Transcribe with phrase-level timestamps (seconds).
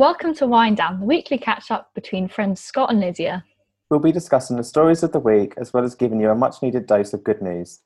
[0.00, 3.44] Welcome to Wind Down, the weekly catch up between friends Scott and Lydia.
[3.90, 6.62] We'll be discussing the stories of the week as well as giving you a much
[6.62, 7.80] needed dose of good news.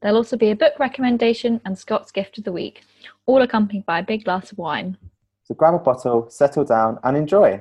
[0.00, 2.82] There'll also be a book recommendation and Scott's gift of the week,
[3.26, 4.98] all accompanied by a big glass of wine.
[5.42, 7.60] So grab a bottle, settle down, and enjoy.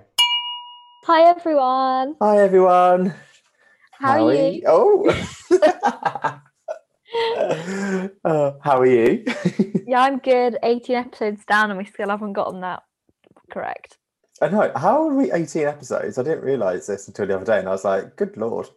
[1.05, 2.17] Hi everyone.
[2.21, 3.15] Hi, everyone.
[3.93, 4.61] How, are you?
[4.67, 6.39] Oh.
[8.23, 9.25] Uh, how are you?
[9.87, 10.57] Yeah, I'm good.
[10.61, 12.83] 18 episodes down and we still haven't gotten that
[13.51, 13.97] correct.
[14.41, 14.71] I know.
[14.75, 16.17] How are we 18 episodes?
[16.17, 18.67] I didn't realise this until the other day, and I was like, good lord.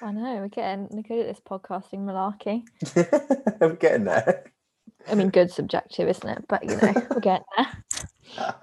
[0.00, 2.64] I know, we're getting we're good at this podcasting malarkey.
[3.60, 4.44] I'm getting there.
[5.08, 6.44] I mean, good subjective, isn't it?
[6.48, 7.68] But you know, we're getting there.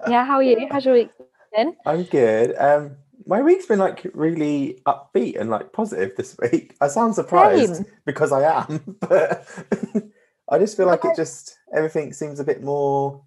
[0.08, 0.66] Yeah, how are you?
[0.68, 1.10] How's your week
[1.54, 1.76] been?
[1.86, 2.56] I'm good.
[2.58, 6.76] Um, my week's been like really upbeat and like positive this week.
[6.80, 7.86] I sound surprised Same.
[8.04, 9.46] because I am, but
[10.48, 13.22] I just feel like it just everything seems a bit more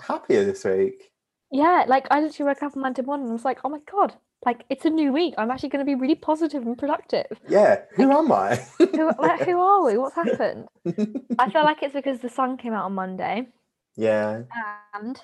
[0.00, 1.12] happier this week.
[1.50, 4.14] Yeah, like I literally woke up on Monday morning and was like, oh my god,
[4.44, 5.34] like it's a new week.
[5.38, 7.26] I'm actually going to be really positive and productive.
[7.48, 8.56] Yeah, who am I?
[8.78, 9.96] Who, like, who are we?
[9.96, 10.66] What's happened?
[11.38, 13.48] I feel like it's because the sun came out on Monday
[13.96, 14.42] yeah,
[14.94, 15.20] and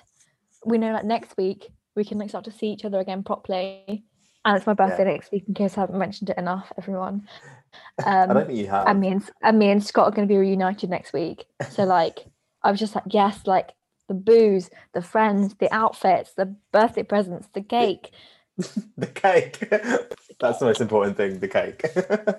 [0.65, 4.03] we know like next week we can like start to see each other again properly.
[4.43, 7.27] And it's my birthday next week in case I haven't mentioned it enough, everyone.
[8.05, 8.85] I Um, don't think you have.
[8.87, 11.45] and me and, and me and Scott are going to be reunited next week.
[11.69, 12.25] So like,
[12.63, 13.71] I was just like, yes, like
[14.07, 18.11] the booze, the friends, the outfits, the birthday presents, the cake.
[18.97, 19.59] the cake.
[20.39, 21.39] That's the most important thing.
[21.39, 21.81] The cake.
[21.95, 22.35] yeah.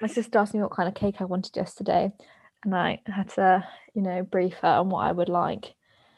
[0.00, 2.12] My sister asked me what kind of cake I wanted yesterday,
[2.64, 5.74] and I had to, you know, brief her on what I would like.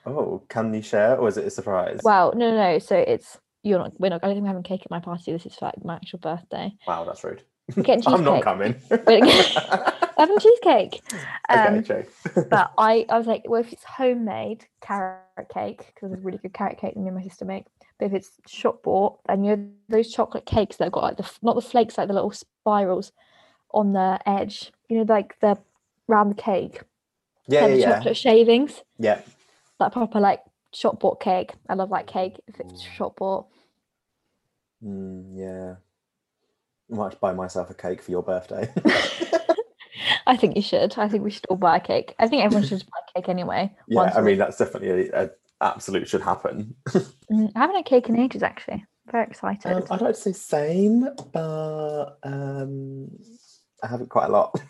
[0.07, 2.01] oh, can you share, or is it a surprise?
[2.05, 2.79] Well, no, no, no.
[2.79, 3.99] So it's you're not.
[3.99, 4.23] We're not.
[4.23, 5.33] I don't think we're having cake at my party.
[5.33, 6.73] This is for like my actual birthday.
[6.87, 7.43] wow, that's rude.
[8.07, 8.77] I'm not coming.
[10.23, 11.03] Having cheesecake.
[11.49, 12.07] Um, okay,
[12.49, 16.39] but I, I was like, well, if it's homemade carrot cake, because there's a really
[16.39, 17.65] good carrot cake that me and my sister make.
[17.99, 21.17] But if it's shop bought, and you know those chocolate cakes that have got like
[21.17, 23.11] the not the flakes, like the little spirals
[23.73, 24.71] on the edge.
[24.89, 25.59] You know, like the
[26.07, 26.83] round cake,
[27.49, 27.95] yeah, yeah, the yeah.
[27.97, 29.23] chocolate shavings, yeah.
[29.81, 30.43] like proper like
[30.73, 31.53] shop bought cake.
[31.69, 32.93] I love that cake if it's Mm.
[32.93, 33.47] shop bought.
[34.85, 35.75] Mm, yeah.
[36.93, 38.73] I might buy myself a cake for your birthday.
[40.27, 40.99] I think you should.
[40.99, 42.15] I think we should all buy a cake.
[42.19, 43.75] I think everyone should just buy a cake anyway.
[43.89, 46.75] yeah, once I a mean that's definitely a, a absolute should happen.
[47.31, 48.85] Mm, I haven't had cake in ages actually.
[49.11, 49.73] Very excited.
[49.73, 53.11] Um, I'd like to say same, but um,
[53.83, 54.61] I haven't quite a lot.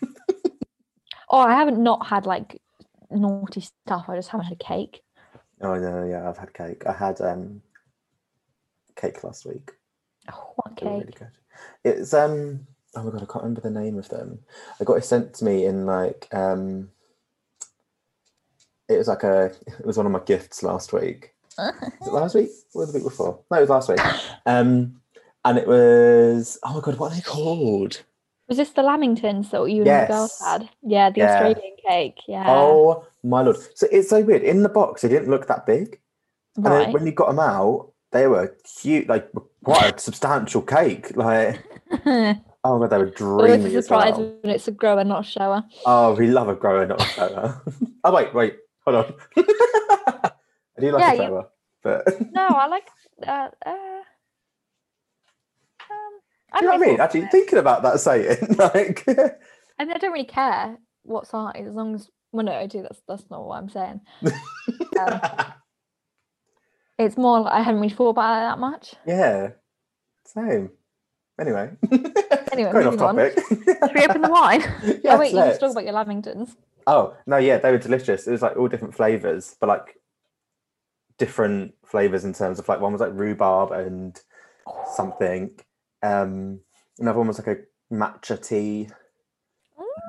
[1.33, 2.61] Oh, I haven't not had like
[3.09, 4.05] naughty stuff.
[4.07, 5.01] I just haven't had a cake.
[5.61, 6.83] oh no, yeah, I've had cake.
[6.85, 7.63] I had um,
[8.95, 9.71] cake last week.
[10.31, 10.89] Oh, what cake?
[10.89, 11.31] really good.
[11.83, 14.39] It's um, oh my god, I can't remember the name of them.
[14.79, 16.89] I got it sent to me in like um,
[18.89, 21.33] it was like a it was one of my gifts last week.
[21.57, 23.39] Was it last week or the week before?
[23.51, 23.99] No, it was last week.
[24.45, 24.99] Um,
[25.45, 28.01] and it was oh my god, what are they called?
[28.47, 30.69] Was this the Lamingtons that you and the girls had?
[30.81, 31.33] Yeah, the Yeah.
[31.33, 32.17] Australian cake.
[32.27, 32.45] Yeah.
[32.47, 33.57] Oh my lord!
[33.75, 34.43] So it's so weird.
[34.43, 35.99] In the box, they didn't look that big,
[36.57, 39.29] and then when you got them out, they were huge, like
[39.63, 41.15] quite a substantial cake.
[41.15, 41.63] Like
[42.63, 44.37] oh my god, they were Always dreamy a surprise well.
[44.41, 45.63] when it's a grower, not a shower.
[45.85, 47.61] Oh, we love a grower, not a shower.
[48.03, 49.13] oh wait, wait, hold on.
[49.37, 51.49] I do like Yeah, a you- shower,
[51.83, 52.87] but No, I like.
[53.25, 53.69] Uh, uh,
[55.91, 56.13] um,
[56.51, 56.99] I do you know what I mean?
[57.01, 61.73] Actually, thinking about that saying, like, I mean, I don't really care what size as
[61.73, 62.09] long as.
[62.31, 62.81] Well, no, I do.
[62.81, 64.01] That's that's not what I'm saying.
[64.99, 65.21] Um,
[66.97, 68.95] it's more like I hadn't really thought about it that much.
[69.05, 69.49] yeah,
[70.25, 70.71] same.
[71.39, 71.71] Anyway,
[72.51, 73.15] Anyway, going off moving on.
[73.15, 73.39] topic.
[73.49, 74.61] Should we open the wine?
[74.83, 75.49] yes, oh wait, you let's.
[75.57, 76.55] just talk about your Lamingtons.
[76.85, 78.27] Oh no, yeah, they were delicious.
[78.27, 79.97] It was like all different flavors, but like
[81.17, 84.19] different flavors in terms of like one was like rhubarb and
[84.93, 85.51] something.
[86.03, 86.59] Um,
[86.99, 88.89] another one was like a matcha tea.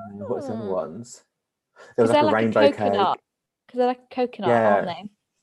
[0.09, 0.67] and What was the other Mm.
[0.67, 1.23] ones?
[1.95, 2.77] There was like a like rainbow a cake.
[2.77, 3.19] coconut?
[3.65, 4.93] Because they're like coconut, aren't Yeah.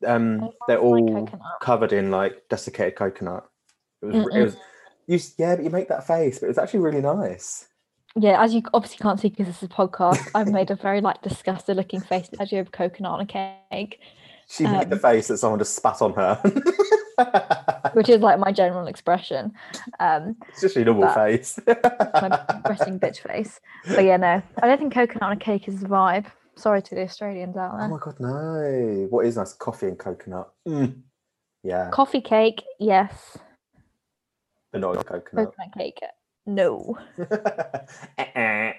[0.01, 0.07] they?
[0.07, 1.61] Um, they're like all coconut.
[1.61, 3.49] covered in like desiccated coconut.
[4.03, 4.57] It was, it was,
[5.07, 7.69] you, yeah, but you make that face, but it was actually really nice.
[8.15, 11.01] Yeah, as you obviously can't see because this is a podcast, I've made a very
[11.01, 14.01] like disgusted looking face as you have coconut on a cake,
[14.49, 16.41] She made the Um, face that someone just spat on her.
[17.95, 19.53] which is like my general expression.
[20.01, 21.59] Um, it's just a normal face.
[21.67, 23.61] my resting bitch face.
[23.87, 26.27] But yeah, no, I don't think coconut on a cake is the vibe.
[26.57, 27.87] Sorry to the Australians out there.
[27.87, 29.07] Oh my god, no!
[29.09, 29.55] What is nice?
[29.55, 30.51] Coffee and coconut.
[30.69, 31.01] Mm.
[31.63, 33.39] Yeah, Coffee cake, yes.
[34.73, 35.53] But not coconut.
[35.55, 36.01] Coconut cake,
[36.47, 36.99] no.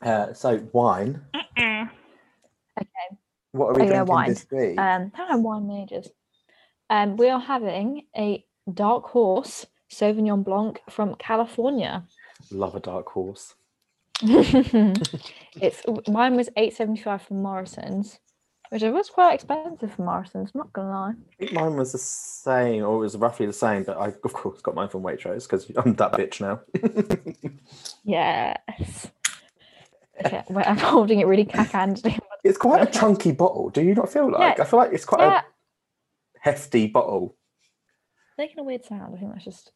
[0.00, 1.20] Uh, so wine.
[1.36, 1.88] Okay.
[3.50, 4.28] What are we Oh, yeah, drinking wine.
[4.28, 4.78] this week?
[4.78, 6.08] Um, I don't wine majors.
[6.88, 12.04] Um, we are having a dark horse Sauvignon Blanc from California.
[12.52, 13.54] Love a dark horse.
[14.22, 18.18] it's mine was eight seventy five from Morrison's,
[18.70, 20.50] which was quite expensive for Morrison's.
[20.54, 21.10] I'm not gonna lie.
[21.10, 24.32] I think mine was the same, or it was roughly the same, but I of
[24.32, 26.60] course got mine from Waitrose because I'm that bitch now.
[28.04, 29.10] Yes.
[30.24, 32.18] Okay, I'm holding it really cack-handedly.
[32.44, 33.70] it's quite a chunky bottle.
[33.70, 34.56] Do you not feel like?
[34.58, 34.64] Yeah.
[34.64, 35.42] I feel like it's quite Yeah, a
[36.40, 37.36] hefty bottle.
[38.36, 39.14] making a weird sound.
[39.14, 39.72] I think that's just.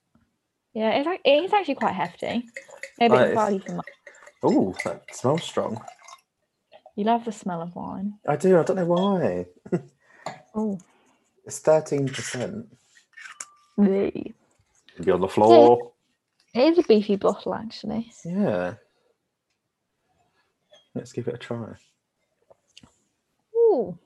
[0.75, 2.45] Yeah, it's like it is actually quite hefty.
[2.99, 3.83] Maybe Right, it's it's- for.
[4.45, 5.81] Oh, that smells strong.
[6.97, 8.15] You love the smell of wine.
[8.29, 8.59] I do.
[8.59, 9.47] I don't know why.
[10.55, 10.79] Oh,
[11.47, 12.67] It's thirteen percent.
[13.79, 14.35] it
[15.03, 15.93] Be on the floor.
[16.55, 18.13] It is a beefy bottle actually.
[18.23, 18.75] Yeah.
[20.95, 21.75] Let's give it a try.
[23.57, 23.99] Ooh,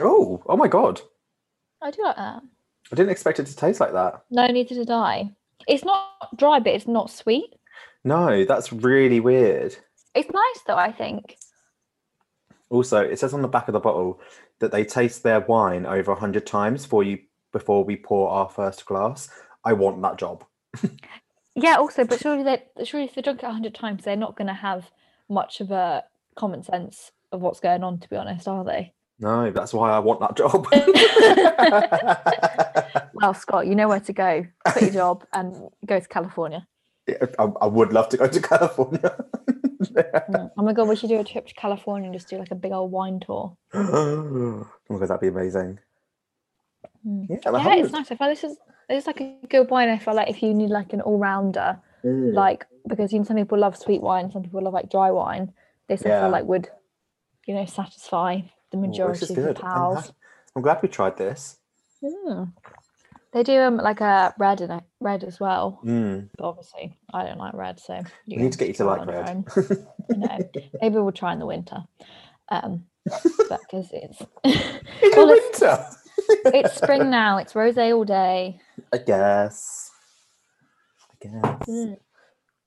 [0.00, 1.00] Oh, oh my god!
[1.80, 2.42] I do like that.
[2.90, 4.24] I didn't expect it to taste like that.
[4.30, 5.30] No, neither did I.
[5.68, 7.54] It's not dry, but it's not sweet.
[8.02, 9.76] No, that's really weird.
[10.14, 10.76] It's nice though.
[10.76, 11.36] I think.
[12.70, 14.20] Also, it says on the back of the bottle
[14.60, 17.18] that they taste their wine over a hundred times for you
[17.52, 19.28] before we pour our first glass.
[19.64, 20.44] I want that job.
[21.54, 21.76] Yeah.
[21.76, 24.48] Also, but surely they surely if they drunk it a hundred times, they're not going
[24.48, 24.90] to have
[25.28, 26.02] much of a
[26.34, 27.98] common sense of what's going on.
[27.98, 28.94] To be honest, are they?
[29.18, 30.66] No, that's why I want that job.
[33.22, 34.44] Well, Scott, you know where to go.
[34.66, 36.66] Quit your job and go to California.
[37.08, 39.16] I, I would love to go to California.
[39.82, 40.50] Mm.
[40.56, 42.54] Oh my god, we should do a trip to California and just do like a
[42.54, 43.56] big old wine tour.
[43.74, 45.78] oh my god, that'd be amazing.
[47.06, 47.26] Mm.
[47.28, 48.10] Yeah, Yeah, it's nice.
[48.10, 48.56] I feel this is
[48.88, 49.88] it's like a good wine.
[49.88, 52.34] I feel like if you need like an all rounder, Mm.
[52.34, 55.52] like because you know some people love sweet wine, some people love like dry wine.
[55.88, 56.68] This I feel like would,
[57.46, 58.40] you know, satisfy
[58.72, 59.46] the majority is of.
[59.46, 60.06] I'm, pals.
[60.06, 60.12] ha-
[60.56, 61.58] I'm glad we tried this.
[62.02, 62.52] Mm.
[63.32, 65.80] They do um like a red in a red as well.
[65.84, 66.28] Mm.
[66.36, 69.44] But obviously, I don't like red, so We need to get you to like red.
[69.56, 69.76] You
[70.16, 70.38] know,
[70.80, 71.78] maybe we'll try in the winter,
[72.50, 75.86] um, because it's In Well, the it's- winter.
[76.58, 77.38] it's spring now.
[77.38, 78.60] It's rosé all day.
[78.92, 79.90] I guess.
[81.10, 81.68] I guess.
[81.68, 81.96] Mm.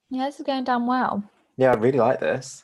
[0.09, 1.23] Yeah, this is going down well.
[1.57, 2.63] Yeah, I really like this.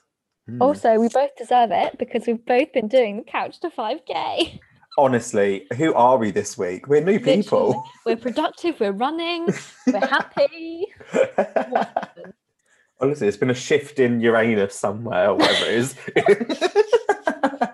[0.49, 0.59] Mm.
[0.59, 4.59] Also, we both deserve it because we've both been doing the couch to 5k.
[4.97, 6.87] Honestly, who are we this week?
[6.87, 7.83] We're new Literally, people.
[8.05, 9.47] We're productive, we're running,
[9.87, 10.87] we're happy.
[12.99, 15.95] Honestly, it's been a shift in Uranus somewhere, or whatever it is.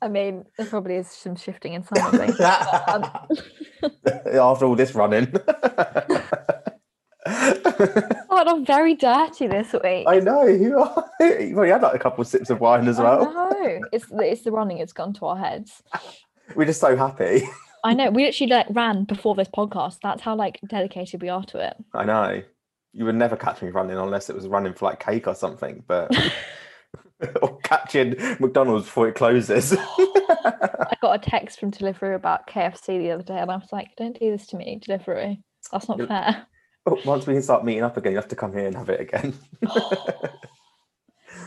[0.00, 2.38] I mean, there probably is some shifting in some of things.
[2.40, 3.04] um,
[4.40, 5.32] After all this running.
[8.36, 10.06] Oh, I'm very dirty this week.
[10.08, 11.08] I know, you are.
[11.20, 13.32] Well, You've had like a couple of sips of wine as I well.
[13.32, 13.80] know.
[13.92, 15.82] It's the, it's the running, it's gone to our heads.
[16.56, 17.48] We're just so happy.
[17.84, 18.10] I know.
[18.10, 19.98] We actually like ran before this podcast.
[20.02, 21.76] That's how like dedicated we are to it.
[21.94, 22.42] I know.
[22.92, 25.84] You would never catch me running unless it was running for like cake or something,
[25.86, 26.10] but
[27.42, 29.76] or catching McDonald's before it closes.
[29.88, 33.88] I got a text from Deliveroo about KFC the other day, and I was like,
[33.96, 35.38] "Don't do this to me, Deliveroo.
[35.70, 36.46] That's not fair."
[36.86, 38.90] Oh, Once we can start meeting up again, you have to come here and have
[38.90, 39.32] it again.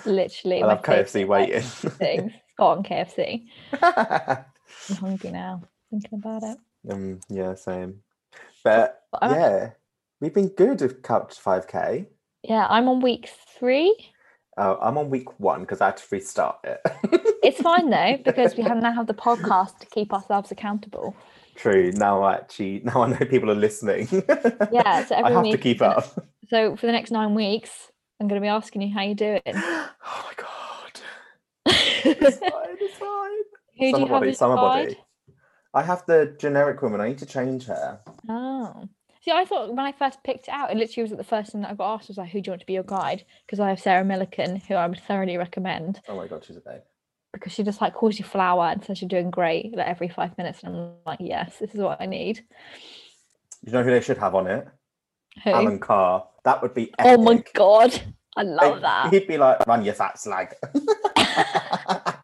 [0.06, 1.62] Literally, I love KFC waiting.
[1.62, 2.34] thing.
[2.60, 3.46] On KFC.
[3.82, 6.58] I'm hungry now thinking about it.
[6.92, 8.00] um, yeah, same.
[8.64, 9.72] But yeah,
[10.20, 12.08] we've been good with Couch 5K.
[12.44, 13.30] Yeah, I'm on week
[13.60, 13.96] three.
[14.58, 16.82] Uh, I'm on week one because I had to restart it.
[17.44, 21.16] It's fine though because we have now have the podcast to keep ourselves accountable.
[21.58, 21.92] True.
[21.92, 24.08] Now I actually, now I know people are listening.
[24.72, 26.28] Yeah, so I have to keep up.
[26.50, 29.42] So for the next nine weeks, I'm going to be asking you how you're doing.
[30.10, 31.00] Oh my god.
[32.04, 33.44] Who It's fine, it's fine.
[33.78, 34.98] do you Summer have body, as summer body.
[35.74, 37.02] I have the generic woman.
[37.02, 38.00] I need to change her.
[38.30, 38.88] Oh.
[39.22, 41.52] See, I thought when I first picked it out, it literally was at the first
[41.52, 43.26] thing that I got asked was like, "Who do you want to be your guide?"
[43.46, 46.62] Because I have Sarah Millican, who I would thoroughly recommend Oh my god, she's a
[46.62, 46.82] babe.
[47.38, 50.38] Because she just like calls you flower and says you're doing great like every five
[50.38, 52.44] minutes, and I'm like, "Yes, this is what I need."
[53.66, 54.68] You know who they should have on it?
[55.44, 55.50] Who?
[55.52, 56.28] Alan Carr.
[56.44, 58.00] That would be oh my god,
[58.36, 59.14] I love Like, that.
[59.14, 60.56] He'd be like, run your fat slag.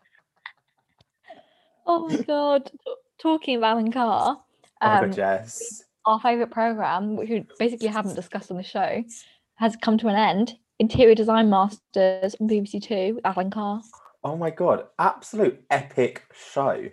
[1.85, 2.71] Oh my god,
[3.19, 4.37] talking of Alan Carr.
[4.81, 5.83] oh Um, god, yes.
[6.05, 9.03] our favourite programme, which we basically haven't discussed on the show,
[9.55, 10.53] has come to an end.
[10.79, 13.81] Interior Design Masters on BBC Two with Alan Carr.
[14.23, 16.89] Oh my god, absolute epic show.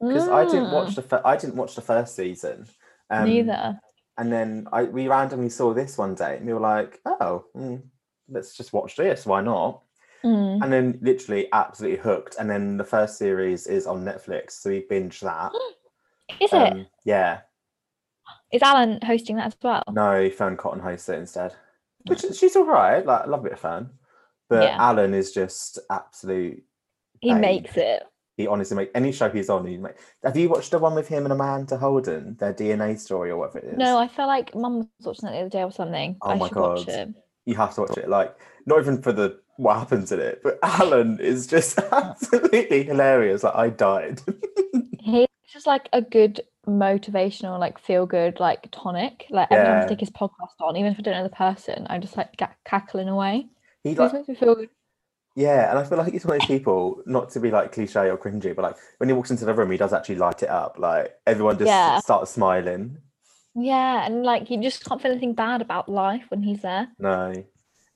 [0.00, 2.66] Because I didn't watch Mm, the fir- I didn't watch the first season.
[3.08, 3.78] Um, neither.
[4.18, 7.82] And then I we randomly saw this one day, and we were like, "Oh, mm,
[8.28, 9.24] let's just watch this.
[9.26, 9.82] Why not?"
[10.24, 10.62] Mm.
[10.62, 12.36] and then literally absolutely hooked.
[12.38, 15.52] And then the first series is on Netflix, so we binged that.
[16.40, 16.72] Is it?
[16.72, 17.40] Um, yeah,
[18.52, 19.82] Is Alan hosting that as well?
[19.92, 21.54] no, Fearne Cotton hosts it instead,
[22.04, 23.04] which she's all right.
[23.04, 23.90] Like, I love a bit of Fearne,
[24.48, 24.76] but Yeah.
[24.80, 26.62] Alan is just absolute.
[27.22, 28.02] He makes it.
[28.36, 29.66] He honestly make any show he's on.
[29.66, 29.94] He make.
[30.24, 33.58] Have you watched the one with him and Amanda Holden, their DNA story or whatever
[33.58, 33.78] it is?
[33.78, 36.16] No, I felt like Mum was watching it the other day or something.
[36.22, 36.86] Oh I my God.
[37.44, 38.08] you have to watch it.
[38.08, 38.34] Like,
[38.66, 43.42] not even for the what happens in it, but Alan is just absolutely hilarious.
[43.44, 44.20] Like, I died.
[44.98, 49.26] He's just like a good motivational, like feel good, like tonic.
[49.30, 49.82] Like every time Yeah.
[49.82, 52.40] I stick his podcast on, even if I don't know the person, I'm just like
[52.64, 53.46] cackling away.
[53.84, 54.70] He He like, makes me feel good.
[55.34, 58.10] Yeah, and I feel like he's one of those people, not to be like cliche
[58.10, 60.48] or cringy, but like when he walks into the room, he does actually light it
[60.48, 60.78] up.
[60.78, 61.98] Like everyone just Yeah.
[62.00, 62.98] starts smiling.
[63.54, 66.88] Yeah, and like you just can't feel anything bad about life when he's there.
[66.98, 67.44] No,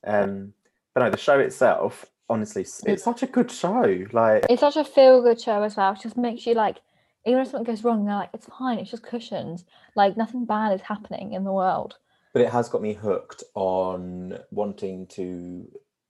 [0.07, 0.52] um,
[0.95, 4.05] but no, the show itself, honestly, it's such a good show.
[4.12, 5.93] Like, It's such a feel good show as well.
[5.93, 6.78] It just makes you like,
[7.25, 9.64] even if something goes wrong, they're like, it's fine, it's just cushions.
[9.95, 11.97] Like nothing bad is happening in the world.
[12.33, 15.66] but it has got me hooked on wanting to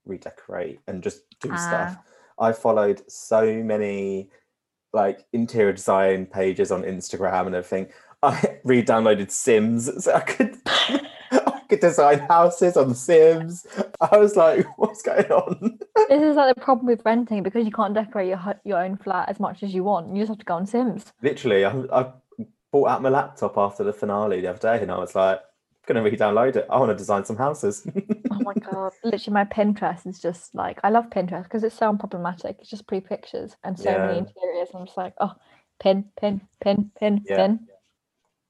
[0.07, 1.57] redecorate and just do ah.
[1.57, 1.99] stuff.
[2.39, 4.31] I followed so many
[4.93, 7.89] like interior design pages on Instagram and everything.
[8.23, 13.67] I re-downloaded Sims so I could I could design houses on Sims.
[14.01, 15.79] I was like, what's going on?
[16.09, 19.29] This is like the problem with renting because you can't decorate your your own flat
[19.29, 20.15] as much as you want.
[20.15, 21.13] You just have to go on Sims.
[21.23, 22.13] Literally, I, I
[22.73, 25.41] bought out my laptop after the finale the other day and I was like,
[25.87, 26.67] gonna re-download it.
[26.71, 27.87] I want to design some houses.
[28.31, 28.93] Oh my god!
[29.03, 32.57] Literally, my Pinterest is just like I love Pinterest because it's so unproblematic.
[32.61, 34.69] It's just pretty pictures and so many interiors.
[34.75, 35.33] I'm just like, oh,
[35.81, 37.37] pin, pin, pin, pin, Yeah.
[37.37, 37.67] pin.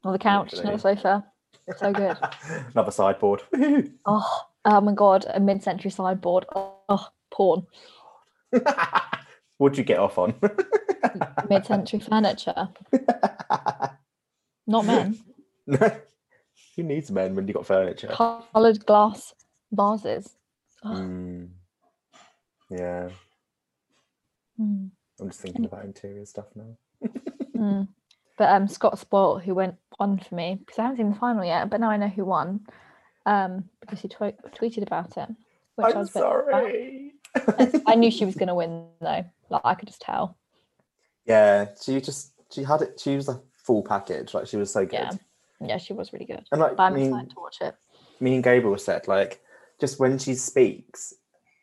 [0.03, 1.25] On the couch, not the sofa.
[1.69, 2.17] It's So good.
[2.75, 3.43] Another sideboard.
[4.07, 5.27] Oh, oh my god!
[5.33, 6.47] A mid-century sideboard.
[6.55, 7.67] Oh, porn.
[9.59, 10.35] What'd you get off on?
[11.49, 12.69] Mid-century furniture.
[14.67, 15.19] Not men.
[16.77, 18.09] Who needs men when you got furniture?
[18.09, 19.35] Coloured glass
[19.73, 20.37] vases.
[20.85, 21.49] Oh, Mm.
[22.69, 23.11] Yeah,
[24.61, 24.91] mm,
[25.21, 26.77] I'm just thinking about interior stuff now.
[27.57, 27.89] mm.
[28.37, 31.45] But um, Scott Spoilt, who went on for me because I haven't seen the final
[31.45, 32.67] yet, but now I know who won.
[33.25, 35.29] Um, because he twe- tweeted about it,
[35.77, 37.13] which I I'm was a bit sorry.
[37.87, 39.25] I knew she was going to win though.
[39.49, 40.37] Like I could just tell.
[41.25, 43.01] yeah, she just she had it.
[43.01, 44.35] She was a full package.
[44.35, 44.95] Like she was so good.
[44.95, 45.11] Yeah.
[45.61, 46.47] Yeah, she was really good.
[46.53, 47.75] And like But I'm mean, excited to watch it.
[48.21, 49.41] me and Gabriel said, like,
[49.81, 51.15] just when she speaks,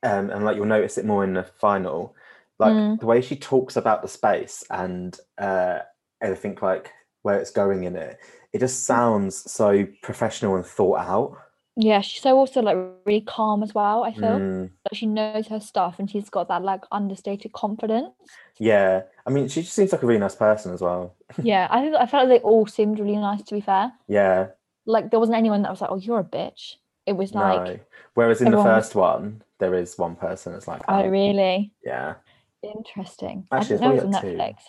[0.04, 2.16] um, and like you'll notice it more in the final,
[2.60, 3.00] like Mm.
[3.00, 5.80] the way she talks about the space and uh,
[6.22, 6.92] everything, like
[7.24, 8.20] where it's going in it,
[8.52, 11.38] it just sounds so professional and thought out.
[11.76, 14.04] Yeah, she's so also like really calm as well.
[14.04, 18.12] I feel Mm, like she knows her stuff and she's got that like understated confidence.
[18.58, 21.16] Yeah, I mean, she just seems like a really nice person as well.
[21.44, 23.42] yeah, I think I felt like they all seemed really nice.
[23.44, 24.48] To be fair, Yeah,
[24.86, 27.80] like there wasn't anyone that was like, "Oh, you're a bitch." It was like, no.
[28.14, 31.10] Whereas in the everyone was- first one, there is one person that's like, "Oh, that.
[31.10, 32.16] really Yeah,
[32.62, 34.64] interesting." Actually, I it's didn't know it was on probably like Netflix.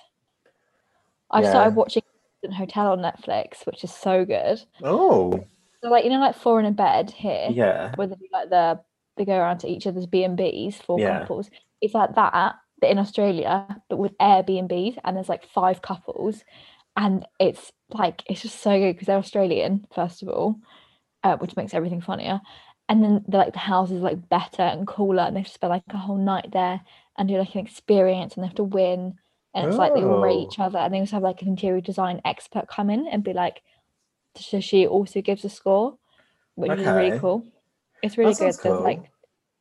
[1.30, 1.50] I Yeah.
[1.50, 2.02] started watching
[2.56, 4.62] Hotel on Netflix, which is so good.
[4.82, 5.44] Oh,
[5.82, 7.48] So like you know, like Four in a Bed here.
[7.50, 7.92] yeah.
[7.96, 8.80] where they do like the
[9.16, 11.20] they go around to each other's B and B's for Yeah.
[11.20, 11.48] couples.
[11.80, 12.56] It's like that,
[12.90, 16.44] in Australia, but with Airbnbs, and there's like five couples,
[16.96, 20.56] and it's like it's just so good because they're Australian first of all,
[21.22, 22.40] uh, which makes everything funnier.
[22.88, 25.70] And then the like the houses are like better and cooler, and they have spend
[25.70, 26.80] like a whole night there
[27.16, 29.14] and do like an experience, and they have to win.
[29.54, 30.48] And it's like they all rate Oh.
[30.50, 33.32] each other, and they also have like an interior design expert come in and be
[33.32, 33.62] like,
[34.36, 35.96] so she also gives a score,
[36.56, 37.46] which is really cool.
[38.02, 38.52] It's really good.
[38.52, 39.10] sounds There's like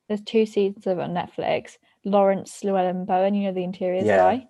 [0.08, 1.78] there's two seasons of it on Netflix.
[2.06, 4.18] Laurence Llewelyn-Bowen, you know the interiors Yeah.
[4.18, 4.48] guy.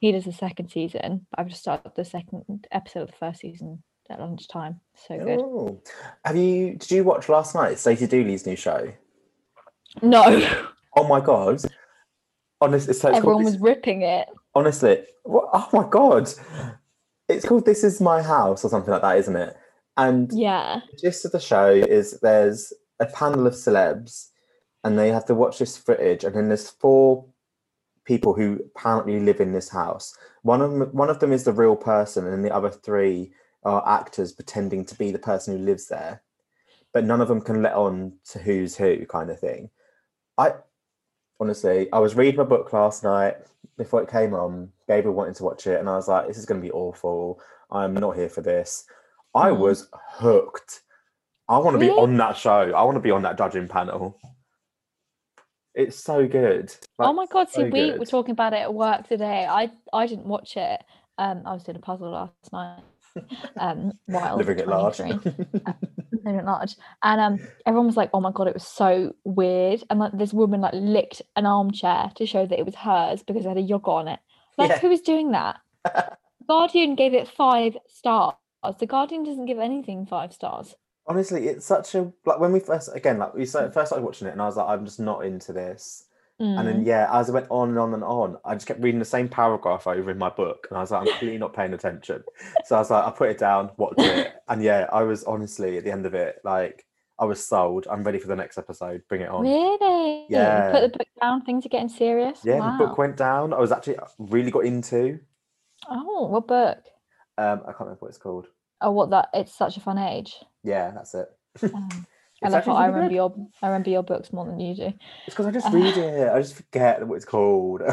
[0.00, 1.26] He does the second season.
[1.36, 4.80] I've just started the second episode of the first season at lunchtime.
[4.96, 5.40] So good.
[5.40, 5.80] Oh.
[6.24, 6.76] Have you?
[6.76, 8.92] Did you watch last night Stacey Dooley's new show?
[10.02, 10.22] No,
[10.96, 11.62] Oh my god!
[12.60, 14.28] Honestly, so everyone was this, ripping it.
[14.54, 15.02] honestly.
[15.24, 16.28] What, oh my god!
[17.28, 19.54] It's called "This Is My House" or something like that, isn't it?
[19.96, 20.80] And Yeah.
[20.90, 24.30] the gist of the show is there's a panel of celebs,
[24.84, 27.24] and they have to watch this footage, and then there's four
[28.04, 30.16] people who apparently live in this house.
[30.42, 33.32] One of them, one of them is the real person, and the other three
[33.64, 36.22] are actors pretending to be the person who lives there.
[36.92, 39.70] But none of them can let on to who's who, kind of thing.
[40.36, 40.54] I
[41.38, 43.36] honestly, I was reading a book last night
[43.76, 44.70] before it came on.
[44.88, 47.40] Gabriel wanted to watch it, and I was like, "This is going to be awful.
[47.70, 48.84] I'm not here for this."
[49.34, 49.58] I Mm.
[49.58, 50.82] was hooked.
[51.48, 52.72] I want to be on that show.
[52.72, 54.18] I want to be on that judging panel.
[55.74, 56.74] It's so good.
[56.98, 57.48] oh my god!
[57.50, 59.46] See, so we were talking about it at work today.
[59.48, 60.82] I I didn't watch it.
[61.18, 62.82] Um, I was doing a puzzle last night.
[63.58, 64.96] Um, while living at large.
[64.96, 65.32] 23.
[66.12, 69.82] living at large, and um, everyone was like, "Oh my god, it was so weird!"
[69.88, 73.44] And like this woman like licked an armchair to show that it was hers because
[73.44, 74.20] it had a yoga on it.
[74.58, 74.88] Like, Yeah.
[74.88, 75.60] was doing that?
[76.48, 78.34] Guardian gave it five stars.
[78.78, 80.74] The Guardian doesn't give anything five stars.
[81.06, 84.32] Honestly, it's such a like when we first again like we first started watching it,
[84.32, 86.04] and I was like, I'm just not into this.
[86.38, 86.64] And Mm.
[86.64, 89.04] then yeah, as it went on and on and on, I just kept reading the
[89.04, 92.24] same paragraph over in my book, and I was like, I'm clearly not paying attention.
[92.64, 95.76] So I was like, I put it down, watched it, and yeah, I was honestly
[95.78, 96.84] at the end of it, like
[97.18, 97.86] I was sold.
[97.88, 99.02] I'm ready for the next episode.
[99.08, 99.42] Bring it on.
[99.42, 100.26] Really?
[100.28, 100.72] Yeah.
[100.72, 101.42] Put the book down.
[101.44, 102.40] Things are getting serious.
[102.44, 102.76] Yeah, wow.
[102.76, 103.52] the book went down.
[103.52, 105.20] I was actually really got into.
[105.88, 106.78] Oh, what book?
[107.38, 108.46] Um, I can't remember what it's called.
[108.80, 109.28] Oh, what that?
[109.32, 110.34] It's such a fun age.
[110.64, 111.28] Yeah, that's it.
[111.62, 111.88] Um,
[112.42, 113.14] love I remember good.
[113.14, 114.92] your I remember your books more than you do.
[115.26, 116.28] It's because I just Uh, read it.
[116.32, 117.82] I just forget what it's called.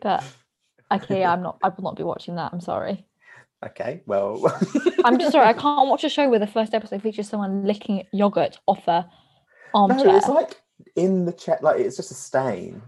[0.00, 0.24] But
[0.92, 1.58] okay, I'm not.
[1.62, 2.52] I will not be watching that.
[2.52, 3.04] I'm sorry.
[3.66, 4.40] okay, well.
[5.04, 5.46] I'm just sorry.
[5.46, 9.08] I can't watch a show where the first episode features someone licking yogurt off a
[9.74, 10.06] armchair.
[10.06, 10.62] No, it's like
[10.96, 12.80] in the check, like it's just a stain.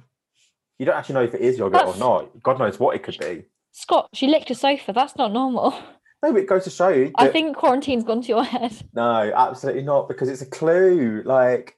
[0.79, 2.43] You don't actually know if it is yogurt That's- or not.
[2.43, 3.45] God knows what it could be.
[3.73, 4.93] Scott, she licked a sofa.
[4.93, 5.75] That's not normal.
[6.23, 7.13] No, but it goes to show you.
[7.17, 8.73] I think quarantine's gone to your head.
[8.93, 11.23] No, absolutely not, because it's a clue.
[11.25, 11.77] Like,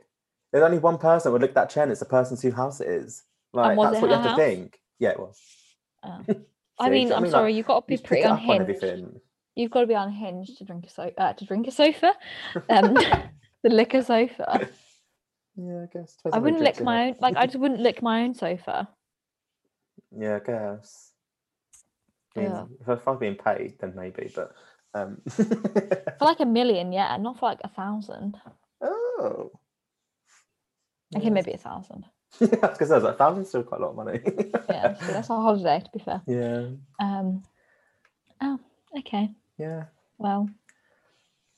[0.53, 2.81] there's only one person that would lick that chair, and it's the person's whose house
[2.81, 3.23] it is.
[3.53, 4.81] Like, that's what you have to think.
[4.99, 5.39] Yeah, it was.
[6.03, 6.21] Oh.
[6.79, 7.31] I mean, I'm I mean?
[7.31, 7.55] Like, sorry.
[7.55, 9.21] You've got to be You just pick pretty it up on unhinged.
[9.55, 12.15] You've got to be unhinged to drink a so uh, to drink a sofa.
[12.69, 12.95] Um,
[13.63, 14.69] the a sofa.
[15.57, 16.17] Yeah, I guess.
[16.33, 17.17] I wouldn't lick my own.
[17.21, 18.89] Like I just wouldn't lick my own sofa.
[20.17, 21.12] Yeah, I guess.
[22.37, 22.65] I mean, Yeah.
[22.81, 24.55] if I- if I'm being paid, then maybe, but.
[24.95, 25.21] Um...
[25.31, 28.37] For like a million, yeah, not for like a thousand.
[28.81, 29.51] oh.
[31.17, 32.05] Okay, maybe a thousand.
[32.41, 34.21] I was going to say, I was like, thousand's still quite a lot of money.
[34.71, 35.81] Yeah, that's a holiday.
[35.81, 36.23] To be fair.
[36.27, 36.69] yeah.
[37.01, 37.43] Um.
[38.41, 38.59] Oh,
[38.99, 39.31] okay.
[39.59, 39.85] Yeah.
[40.19, 40.49] Well,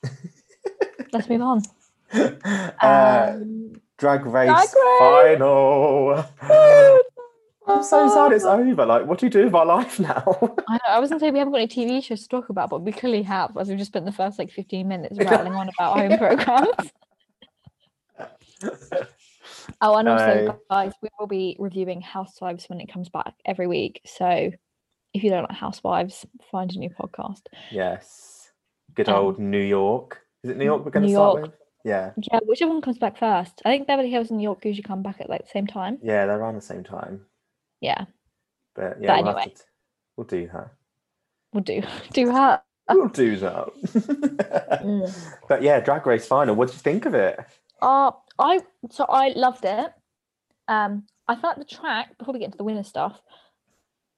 [1.13, 1.61] let's move on.
[2.13, 4.75] Uh, Um, drag race Race!
[4.99, 6.25] final.
[7.67, 8.85] I'm so sad it's over.
[8.85, 10.23] Like, what do you do with my life now?
[10.67, 12.69] I, know, I was gonna say we haven't got any TV shows to talk about,
[12.69, 15.69] but we clearly have, as we've just spent the first like 15 minutes rattling on
[15.69, 16.91] about our home programs.
[19.81, 20.59] Oh, and also, No.
[20.69, 23.99] guys, we will be reviewing Housewives when it comes back every week.
[24.05, 24.51] So
[25.13, 27.41] if you don't like Housewives, find a new podcast.
[27.71, 28.51] yes.
[28.93, 30.21] Good Um, old New York.
[30.43, 31.41] Is it New York we're going to start York.
[31.47, 31.55] with?
[31.83, 32.11] Yeah.
[32.31, 33.61] Yeah, whichever one comes back first.
[33.65, 35.97] I think Beverly Hills and New York usually come back at like the same time.
[36.01, 37.25] Yeah, they're around the same time.
[37.85, 38.05] Yeah,
[38.75, 39.53] But yeah, we'll, anyway.
[39.55, 39.63] to,
[40.17, 40.71] we'll do that.
[41.53, 41.81] we'll do
[42.13, 42.65] do that.
[42.89, 43.67] We'll do that.
[44.83, 45.13] Mm.
[45.49, 46.55] but yeah, Drag Race final.
[46.55, 47.39] What did you think of it?
[47.81, 49.91] Uh, I so I loved it.
[50.67, 53.19] Um, I felt the track before we get into the winner stuff.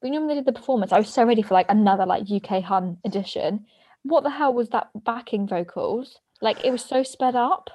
[0.00, 2.06] But you know when they did the performance, I was so ready for like another
[2.06, 3.66] like UK Hun edition.
[4.04, 6.18] What the hell was that backing vocals?
[6.40, 7.70] Like it was so sped up.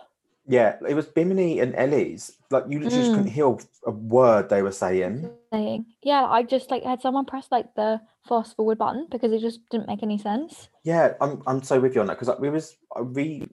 [0.48, 2.38] Yeah, it was Bimini and Ellie's.
[2.52, 3.16] Like you literally just Mm.
[3.16, 5.30] couldn't hear a word they were saying.
[5.54, 9.40] Saying, yeah, I just like had someone press like the fast forward button because it
[9.40, 10.70] just didn't make any sense.
[10.84, 13.48] Yeah, I'm I'm so with you on that because like, we was re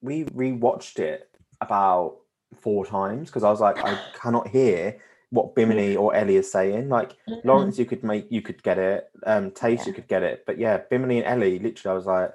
[0.00, 1.28] we rewatched it
[1.60, 2.16] about
[2.58, 4.98] four times because I was like I cannot hear
[5.28, 6.88] what Bimini or Ellie is saying.
[6.88, 7.44] Like Mhm.
[7.44, 9.10] Lawrence, you could make you could get it.
[9.26, 10.44] Um, Tayce, you could get it.
[10.46, 12.32] But yeah, Bimini and Ellie, literally, I was like,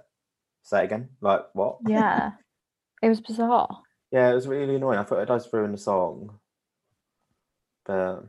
[0.61, 1.09] say it again.
[1.21, 1.79] Like what?
[1.87, 2.31] Yeah,
[3.01, 3.81] it was bizarre.
[4.11, 4.99] Yeah, it was really annoying.
[4.99, 6.39] I thought it does ruin the song.
[7.85, 8.25] But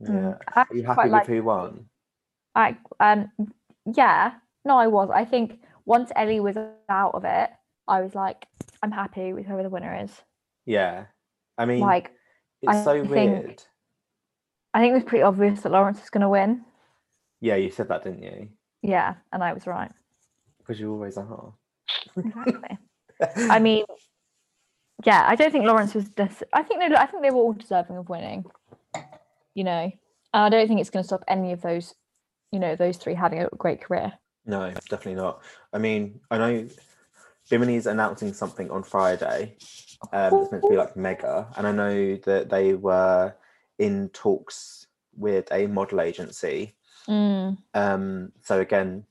[0.00, 0.38] yeah, Mm.
[0.56, 1.86] Are you happy with like who won?
[2.56, 3.30] I um
[3.94, 4.32] yeah,
[4.64, 5.10] no, I was.
[5.12, 6.56] I think once Ellie was
[6.88, 7.50] out of it,
[7.88, 8.46] I was like,
[8.82, 10.10] I'm happy with whoever the winner is.
[10.66, 11.06] Yeah,
[11.58, 12.12] I mean, Like,
[12.62, 13.62] it's I so think- weird.
[14.74, 16.64] I think it was pretty obvious that Lawrence was going to win.
[17.40, 18.48] Yeah, you said that, didn't you?
[18.82, 19.90] Yeah, and I was right.
[20.58, 21.52] Because you always are.
[22.16, 22.78] Exactly.
[23.36, 23.84] I mean,
[25.04, 26.08] yeah, I don't think Lawrence was.
[26.10, 26.94] Des- I think they.
[26.94, 28.44] I think they were all deserving of winning.
[29.54, 29.92] You know,
[30.34, 31.94] and I don't think it's going to stop any of those.
[32.50, 34.12] You know, those three having a great career.
[34.44, 35.42] No, definitely not.
[35.72, 36.68] I mean, I know
[37.50, 39.56] Bimini's announcing something on Friday.
[40.12, 43.34] Um, it's meant to be like mega, and I know that they were
[43.78, 44.86] in talks
[45.16, 46.74] with a model agency.
[47.08, 49.04] Mm, Um, so again,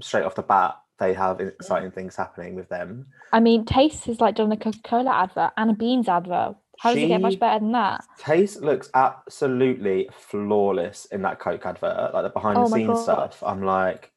[0.00, 3.06] straight off the bat, they have exciting things happening with them.
[3.32, 6.56] I mean, Tayce has like done a Coca Cola advert and a Beans advert.
[6.78, 8.04] How does it get much better than that?
[8.18, 12.88] Tayce looks absolutely flawless in that Coke advert, like the behind Oh the my scenes
[12.88, 13.02] God.
[13.02, 13.42] stuff.
[13.42, 14.12] I'm like,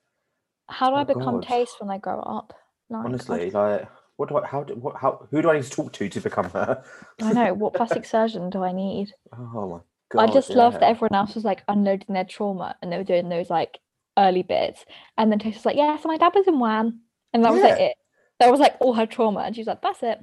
[0.70, 1.44] How do oh I Oh, become God.
[1.46, 2.54] Tayce when I grow up?
[2.90, 3.88] Like, I honestly, like
[4.18, 4.46] what do I?
[4.48, 4.76] How do?
[4.76, 4.98] What?
[4.98, 5.28] How?
[5.32, 6.84] Who do I need to talk to to become her?
[7.22, 7.54] I know.
[7.54, 9.14] What plastic surgeon do I need?
[9.38, 9.80] Oh my
[10.12, 10.30] god!
[10.30, 13.30] I just love that everyone else was like unloading their trauma and they were doing
[13.30, 13.80] those like
[14.20, 14.86] early bits.
[15.18, 17.00] And then Tayce was like, Yeah, so my dad was in WAN.
[17.34, 17.96] And that was like it.
[18.40, 19.40] That was like all her trauma.
[19.42, 20.20] And she's was like, That's it.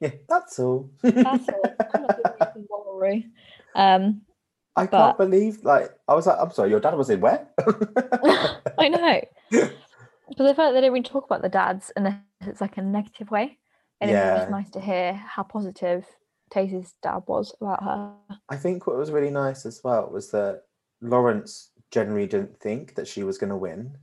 [0.00, 0.90] Yeah, that's all.
[1.02, 1.62] That's all.
[1.94, 3.32] I'm not doing anything.
[3.74, 4.22] Um,
[4.74, 5.58] I but- can't believe.
[5.62, 7.46] Like, I was like, I'm sorry, your dad was in where?
[8.78, 9.20] I know.
[10.28, 12.82] Because I feel like they don't really talk about the dads unless it's like a
[12.82, 13.58] negative way.
[14.00, 14.40] And it Yeah.
[14.40, 16.04] was nice to hear how positive
[16.50, 18.12] Tayce's dad was about her.
[18.48, 20.62] I think what was really nice as well was that
[21.00, 23.96] Lawrence generally didn't think that she was going to win.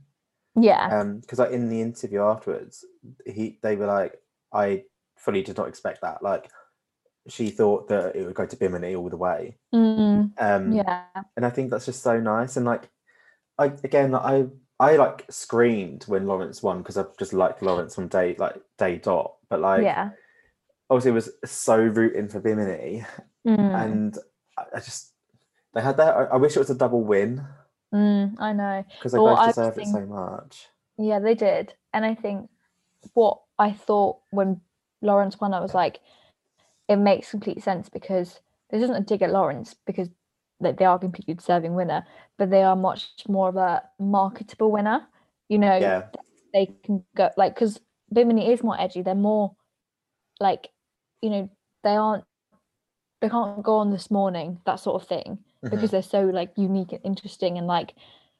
[0.56, 1.00] Yeah.
[1.00, 2.84] Um, because like in the interview afterwards,
[3.26, 4.20] he they were like,
[4.52, 4.84] I
[5.16, 6.22] fully did not expect that.
[6.22, 6.48] Like,
[7.26, 9.56] she thought that it would go to Bimini all the way.
[9.74, 11.04] Mm, Um, yeah.
[11.36, 12.56] and I think that's just so nice.
[12.56, 12.88] And like,
[13.58, 14.46] I again, like, I
[14.78, 18.96] I like screamed when Lawrence won because I just liked Lawrence from day like day
[18.96, 19.36] dot.
[19.48, 20.10] But like, yeah.
[20.90, 23.04] obviously, it was so rooting for Bimini,
[23.46, 24.18] Mm, and
[24.56, 25.12] I, I just
[25.74, 26.14] they had that.
[26.16, 27.44] I, I wish it was a double win
[27.94, 28.84] mm, I know.
[28.90, 30.68] because they Well, both deserve it so much.
[30.98, 31.74] Yeah, they did.
[31.92, 32.48] And I think
[33.14, 34.60] what I thought when
[35.02, 36.00] Lawrence won, I was like,
[36.88, 40.08] it makes complete sense because this isn't a dig at Lawrence because
[40.60, 42.06] like, they are a completely deserving winner,
[42.38, 45.06] but they are much more of a marketable winner.
[45.48, 46.04] You know, Yeah,
[46.52, 47.80] they can go like because
[48.12, 49.02] Bimini is more edgy.
[49.02, 49.54] They're more
[50.40, 50.68] like,
[51.20, 51.50] you know,
[51.82, 52.24] they aren't
[53.20, 55.70] they can't go on this morning, that sort of thing Mhm.
[55.70, 57.94] because they're so like unique and interesting and like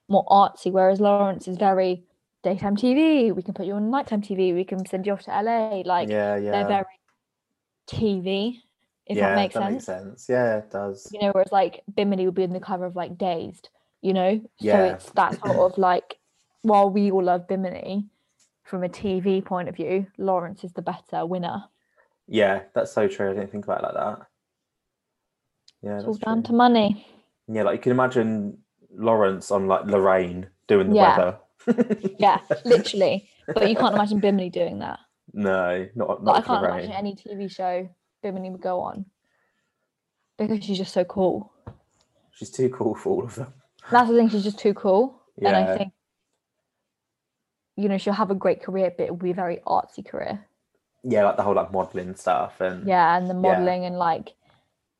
[0.08, 0.70] more artsy.
[0.70, 2.04] Whereas Lawrence is very
[2.42, 3.32] daytime TV.
[3.34, 4.54] We can put you on nighttime TV.
[4.54, 5.82] We can send you off to LA.
[5.84, 6.84] Like yeah, yeah, they're very
[7.86, 8.62] TV,
[9.06, 9.30] if yeah.
[9.30, 9.72] that makes that sense.
[9.72, 10.26] makes sense.
[10.28, 11.08] Yeah, it does.
[11.12, 13.68] You know, whereas like Bimini would be in the cover of like Dazed.
[14.02, 14.72] You know, Yeah.
[14.72, 16.18] so it's that sort of like
[16.62, 18.06] while we all love Bimini
[18.62, 21.64] from a TV point of view, Lawrence is the better winner.
[22.26, 23.30] Yeah, that's so true.
[23.30, 24.26] I didn't think about it like that.
[25.82, 26.48] Yeah, It's all down true.
[26.48, 27.06] to money.
[27.48, 28.58] Yeah, like you can imagine
[28.92, 31.16] Lawrence on like Lorraine doing the Yeah.
[31.16, 31.38] weather.
[32.18, 33.28] Yeah, literally.
[33.46, 34.98] But you can't imagine Bimini doing that.
[35.32, 36.84] No, not Like, I can't Lorraine.
[36.84, 37.88] imagine any TV show
[38.22, 39.06] Bimini would go on
[40.38, 41.52] because she's just so cool.
[42.32, 43.52] She's too cool for all of them.
[43.90, 45.72] That's the thing; she's just too cool, and Yeah.
[45.72, 45.92] I think
[47.76, 50.46] you know she'll have a great career, but it will be a very artsy career.
[51.02, 53.40] Yeah, like the whole like modeling stuff and Yeah, and the Yeah.
[53.40, 54.34] modeling and like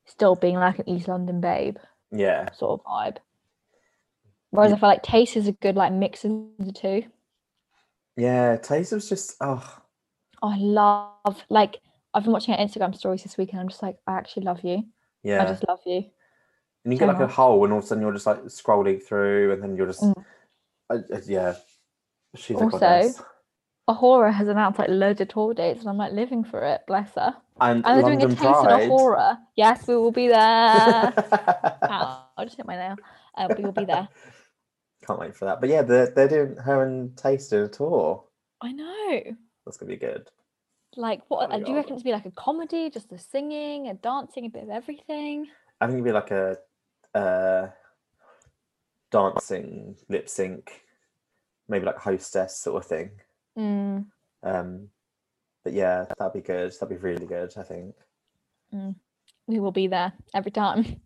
[0.07, 1.77] still being like an East London babe
[2.15, 3.17] yeah, sort of vibe.
[4.51, 4.77] Whereas Yeah.
[4.77, 7.05] I feel like Tayce is a good like mix of the two.
[8.17, 8.57] yeah.
[8.57, 9.79] Tayce was just oh
[10.43, 11.81] Oh, I love like
[12.13, 14.61] I've been watching her Instagram stories this week, and I'm just like, I actually love
[14.63, 14.85] you.
[15.23, 15.43] Yeah.
[15.43, 16.05] I just love you.
[16.85, 17.33] and you so get like a much.
[17.33, 20.03] hole, and all of a sudden you're just like scrolling through, and then you're just
[20.03, 20.25] Mm.
[20.91, 21.55] uh, uh, yeah.
[22.37, 23.11] She's Also, a.
[23.89, 26.83] A'Whora has announced like loads of tour dates, and I'm like living for it.
[26.87, 27.37] Bless her.
[27.61, 28.89] And, And they're London doing a taste of Pride.
[28.89, 29.39] A'Whora.
[29.57, 30.39] Yes, we will be there.
[31.83, 32.97] Ow, I just hit my nail.
[33.37, 34.09] Uh, we will be there.
[35.07, 35.61] Can't wait for that.
[35.61, 38.25] But yeah, they're they're doing her and Tayce did a tour.
[38.63, 39.21] I know.
[39.65, 40.31] That's gonna be good.
[40.97, 43.89] Like, what Oh do you reckon it to be like a comedy, just the singing
[43.89, 45.49] and dancing, a bit of everything?
[45.81, 46.57] I think it'd be like a
[47.15, 47.69] uh,
[49.11, 50.85] dancing lip sync,
[51.69, 53.11] maybe like hostess sort of thing.
[53.59, 54.07] Mm,
[54.43, 54.89] Um,
[55.63, 56.73] but yeah, that'd be good.
[56.73, 57.53] That'd be really good.
[57.57, 57.95] I think.
[59.47, 60.85] we will be there every time.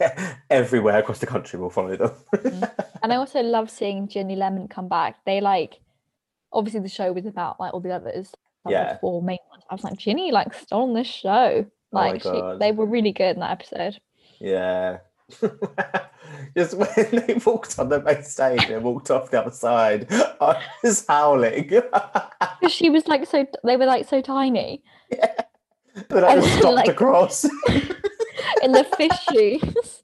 [0.00, 2.64] Yeah, everywhere across the country we'll follow them.
[3.02, 5.22] And I also love seeing Ginny Lemon come back.
[5.26, 5.78] They like,
[6.54, 8.32] obviously, the show was about like all the others.
[8.64, 8.98] like, the Yeah.
[8.98, 9.64] four main ones.
[9.68, 11.66] I was like, Ginny like stole this show.
[11.92, 14.00] my Like, she, they were really good in that episode.
[14.40, 15.00] yeah.
[16.56, 16.88] Just when
[17.26, 20.06] they walked on the main stage and walked off the other side,
[20.40, 21.70] I was howling.
[22.68, 24.82] she was like so, they were like so tiny
[26.08, 27.44] but I just stopped like- across.
[28.62, 30.02] in the fish shoes.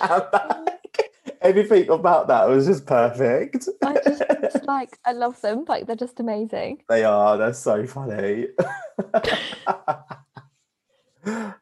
[0.00, 3.68] And, like, everything about that was just perfect.
[3.82, 5.64] I just it's like I love them.
[5.68, 6.82] Like they're just amazing.
[6.88, 7.36] They are.
[7.36, 8.48] They're so funny.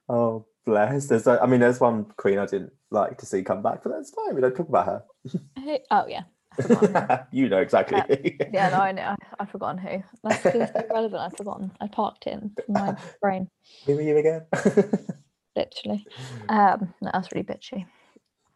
[0.08, 1.06] oh, bless.
[1.06, 3.90] There's, a- I mean, there's one queen I didn't like to see come back, but
[3.92, 4.34] that's fine.
[4.34, 6.22] We don't talk about Who- Oh yeah,
[6.58, 6.92] I forgotten who.
[6.94, 7.28] her.
[7.32, 8.36] you know exactly.
[8.52, 8.68] yeah.
[8.70, 9.02] No, I know.
[9.02, 10.02] I, I've forgotten who.
[10.24, 11.22] That's because it's so relevant.
[11.22, 11.70] I've forgotten.
[11.80, 13.48] I parked it in my brain,
[13.86, 14.46] Who were you again?
[15.56, 16.06] literally.
[16.48, 17.86] Um, no, that's really bitchy.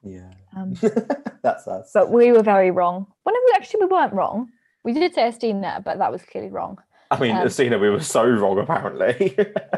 [0.03, 0.31] yeah.
[0.57, 0.75] Um,
[1.43, 1.91] that's us.
[1.95, 3.07] but we were very wrong.
[3.25, 4.49] When we actually we weren't wrong.
[4.85, 6.79] We did say there, but that was clearly wrong.
[7.11, 9.35] I mean, um, Asina, we were so wrong, apparently.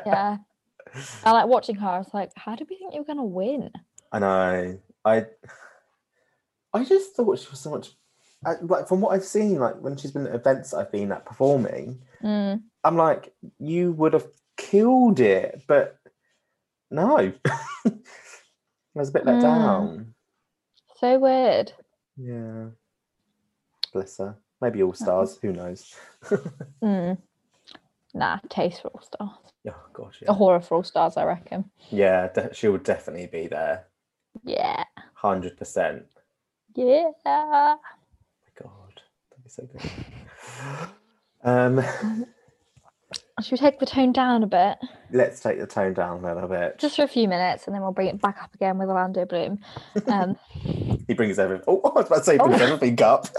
[0.06, 0.38] Yeah.
[1.24, 1.88] I like watching her.
[1.88, 3.70] I was like, how did we think you were gonna win?
[4.12, 4.78] I know.
[5.04, 5.26] I
[6.72, 7.90] I just thought she was so much
[8.46, 11.24] I, like from what I've seen, like when she's been at events I've been at
[11.24, 12.62] performing, Mm.
[12.82, 14.26] I'm like, you would have
[14.56, 15.98] killed it, but
[16.90, 17.32] no.
[17.86, 17.92] I
[18.94, 19.42] was a bit let Mm.
[19.42, 20.14] down.
[21.00, 21.72] So weird.
[22.16, 22.66] Yeah.
[23.92, 24.36] Bless her.
[24.60, 25.38] Maybe all stars.
[25.42, 25.94] Who knows?
[26.82, 27.18] Mm.
[28.14, 29.30] Nah, Tayce for all stars.
[29.68, 30.32] oh gosh, A yeah.
[30.34, 31.70] horror for all stars, I reckon.
[31.90, 33.86] Yeah, de- she would definitely be there.
[34.44, 34.84] Yeah.
[35.14, 36.04] Hundred percent.
[36.76, 37.10] Yeah.
[37.26, 37.76] My
[38.62, 39.00] God,
[39.30, 39.90] that'd be so good.
[41.42, 41.84] Um,
[43.42, 44.78] Should we take the tone down a bit?
[45.12, 46.78] let's take the tone down a little bit.
[46.78, 49.24] Just for a few minutes and then we'll bring it back up again with Orlando
[49.24, 49.58] Bloom.
[50.06, 50.36] Um,
[51.06, 51.64] He brings everything.
[51.68, 52.64] Oh, I was about to say, he brings Oh.
[52.64, 53.26] everything up.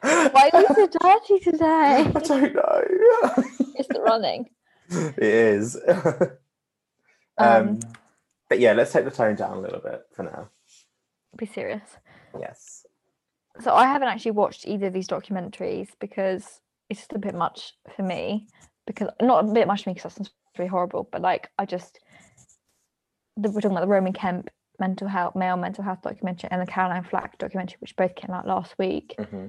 [0.00, 2.10] why are you so dirty today?
[2.14, 2.84] I don't know.
[3.74, 4.48] It's the running.
[4.90, 5.76] it is.
[7.38, 7.80] um, Um,
[8.48, 10.48] but yeah, let's take the tone down a little bit for now.
[11.36, 11.82] Be serious.
[12.38, 12.86] Yes.
[13.60, 17.72] So I haven't actually watched either of these documentaries because it's just a bit much
[17.94, 18.48] for me.
[18.86, 21.66] Because not a bit much for me because that sounds really horrible, but like I
[21.66, 21.98] just
[23.36, 26.66] the, we're talking about the Roman Kemp mental health, male mental health documentary, and the
[26.66, 29.14] Caroline Flack documentary, which both came out last week.
[29.30, 29.48] hmm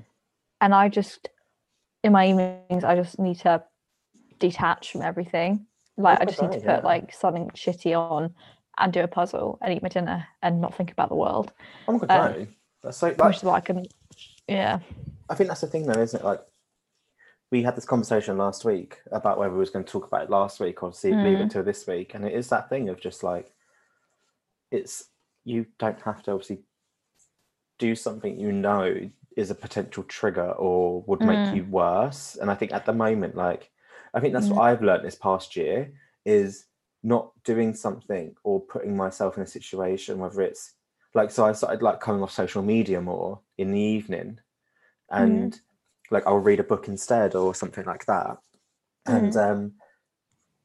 [0.61, 1.29] And I just
[2.03, 3.63] in my evenings, I just need to
[4.39, 5.65] detach from everything.
[5.97, 6.81] Like I That's just need to put yeah.
[6.83, 8.33] like something shitty on
[8.77, 11.51] and do a puzzle and eat my dinner and not think about the world.
[11.87, 12.47] Oh my god, Um, no.
[12.83, 13.07] That's so.
[13.07, 13.85] Like, Which is what I can.
[14.47, 14.79] Yeah.
[15.29, 16.25] I think that's the thing, though, isn't it?
[16.25, 16.41] Like,
[17.51, 20.29] we had this conversation last week about whether we was going to talk about it
[20.29, 21.45] last week or see leave Mm.
[21.45, 23.51] it till this week, and it is that thing of just like,
[24.71, 25.05] it's
[25.43, 26.59] you don't have to obviously
[27.79, 31.55] do something you know is a potential trigger or would make Mm.
[31.55, 33.71] you worse, and I think at the moment, like,
[34.13, 35.93] I think that's what I've learned this past year
[36.25, 36.65] is
[37.03, 40.73] not doing something or putting myself in a situation, whether it's
[41.13, 44.39] like so I started like coming off social media more in the evening
[45.11, 45.59] and
[46.11, 48.37] like I'll read a book instead or something like that.
[49.05, 49.73] And um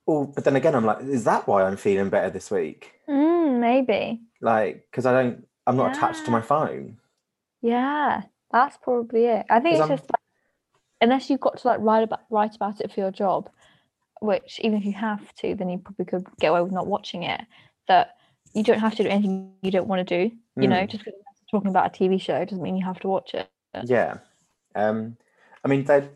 [0.07, 2.93] oh but then again I'm like, is that why I'm feeling better this week?
[3.09, 4.21] Mm, maybe.
[4.41, 6.99] Like because I don't I'm not attached to my phone.
[7.61, 9.47] Yeah, that's probably it.
[9.51, 10.21] I think it's I'm- just like,
[11.01, 13.49] unless you've got to like write about write about it for your job,
[14.21, 17.23] which even if you have to, then you probably could get away with not watching
[17.25, 17.41] it.
[17.89, 18.17] That
[18.55, 20.35] you don't have to do anything you don't want to do.
[20.57, 20.89] You know, Mm.
[20.91, 21.05] just
[21.51, 23.49] talking about a TV show doesn't mean you have to watch it.
[23.85, 24.19] Yeah.
[24.75, 25.17] Um
[25.65, 26.09] I mean they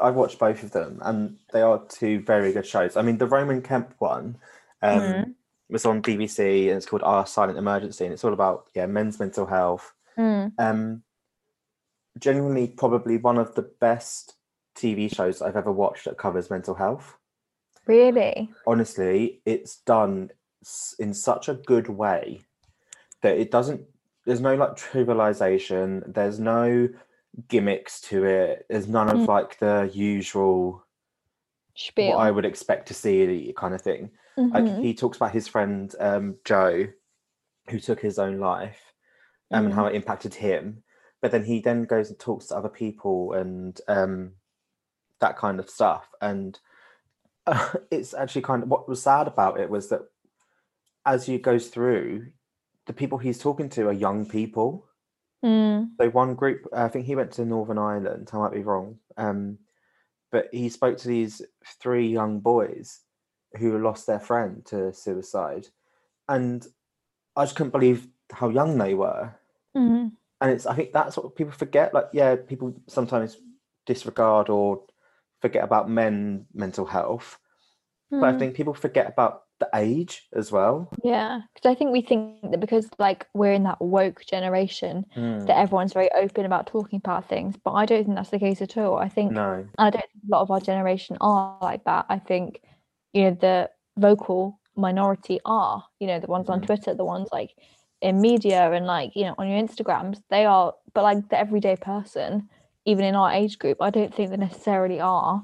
[0.00, 2.96] I watched both of them and they are two very good shows.
[2.96, 4.36] I mean the Roman Kemp one
[4.82, 5.34] um Mm.
[5.70, 9.18] was on BBC and it's called Our Silent Emergency and it's all about yeah men's
[9.18, 10.52] mental health Mm.
[10.58, 11.02] um
[12.18, 14.34] genuinely probably one of the best
[14.76, 17.16] TV shows I've ever watched that covers mental health.
[17.86, 18.50] Really?
[18.66, 20.30] Honestly, it's done
[20.98, 22.42] in such a good way
[23.22, 23.82] that it doesn't
[24.24, 26.88] there's no like trivialization, there's no
[27.48, 29.28] gimmicks to it, there's none of Mm.
[29.28, 30.84] like the usual
[31.74, 32.08] Spiel.
[32.08, 34.10] what I would expect to see kind of thing.
[34.36, 34.82] Like Mhm.
[34.82, 36.88] he talks about his friend um, Joe,
[37.70, 38.92] who took his own life,
[39.50, 39.76] um, and Mm.
[39.76, 40.82] how it impacted him.
[41.20, 44.32] But then he then goes and talks to other people and um,
[45.20, 46.08] that kind of stuff.
[46.20, 46.58] And
[47.46, 50.02] uh, it's actually kind of what was sad about it was that
[51.04, 52.28] as he goes through,
[52.86, 54.86] the people he's talking to are young people.
[55.44, 55.90] Mm.
[56.00, 58.30] So one group, I think he went to Northern Ireland.
[58.32, 59.58] I might be wrong, um,
[60.32, 61.40] but he spoke to these
[61.80, 63.00] three young boys
[63.56, 65.68] who lost their friend to suicide,
[66.28, 66.66] and
[67.36, 69.34] I just couldn't believe how young they were.
[69.76, 70.12] Mm.
[70.40, 71.92] And it's I think that's what people forget.
[71.94, 73.36] Like, yeah, people sometimes
[73.86, 74.82] disregard or
[75.40, 77.38] forget about men mental health,
[78.10, 78.38] but I Mm.
[78.38, 80.88] think people forget about the age as well.
[81.02, 85.04] Yeah, because I think we think that because like we're in that woke generation
[85.46, 88.62] that everyone's very open about talking about things, but I don't think that's the case
[88.62, 88.96] at all.
[88.98, 92.06] I think No, and I don't think a lot of our generation are like that.
[92.08, 92.60] I think,
[93.12, 96.66] you know, the vocal minority are, you know, the ones on Mhm.
[96.66, 97.54] Twitter, the ones like
[98.00, 101.76] in media and like, you know, on your Instagrams, they are, but like the everyday
[101.76, 102.48] person,
[102.84, 105.42] even in our age group, I don't think they necessarily are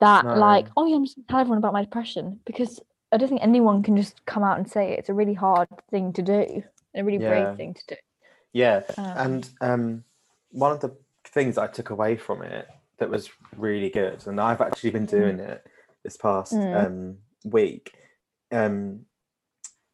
[0.00, 2.80] that like, oh yeah, I'm just tell everyone about my depression because
[3.12, 4.98] I don't think anyone can just come out and say it.
[4.98, 6.62] It's a really hard thing to do
[6.92, 7.28] and a really Yeah.
[7.28, 7.96] brave thing to do.
[8.52, 10.04] yeah, Um, And um,
[10.50, 14.60] one of the things I took away from it that was really good, and I've
[14.60, 15.64] actually been doing it
[16.02, 16.86] this past Mm.
[16.86, 17.94] um, week.
[18.52, 19.06] Um,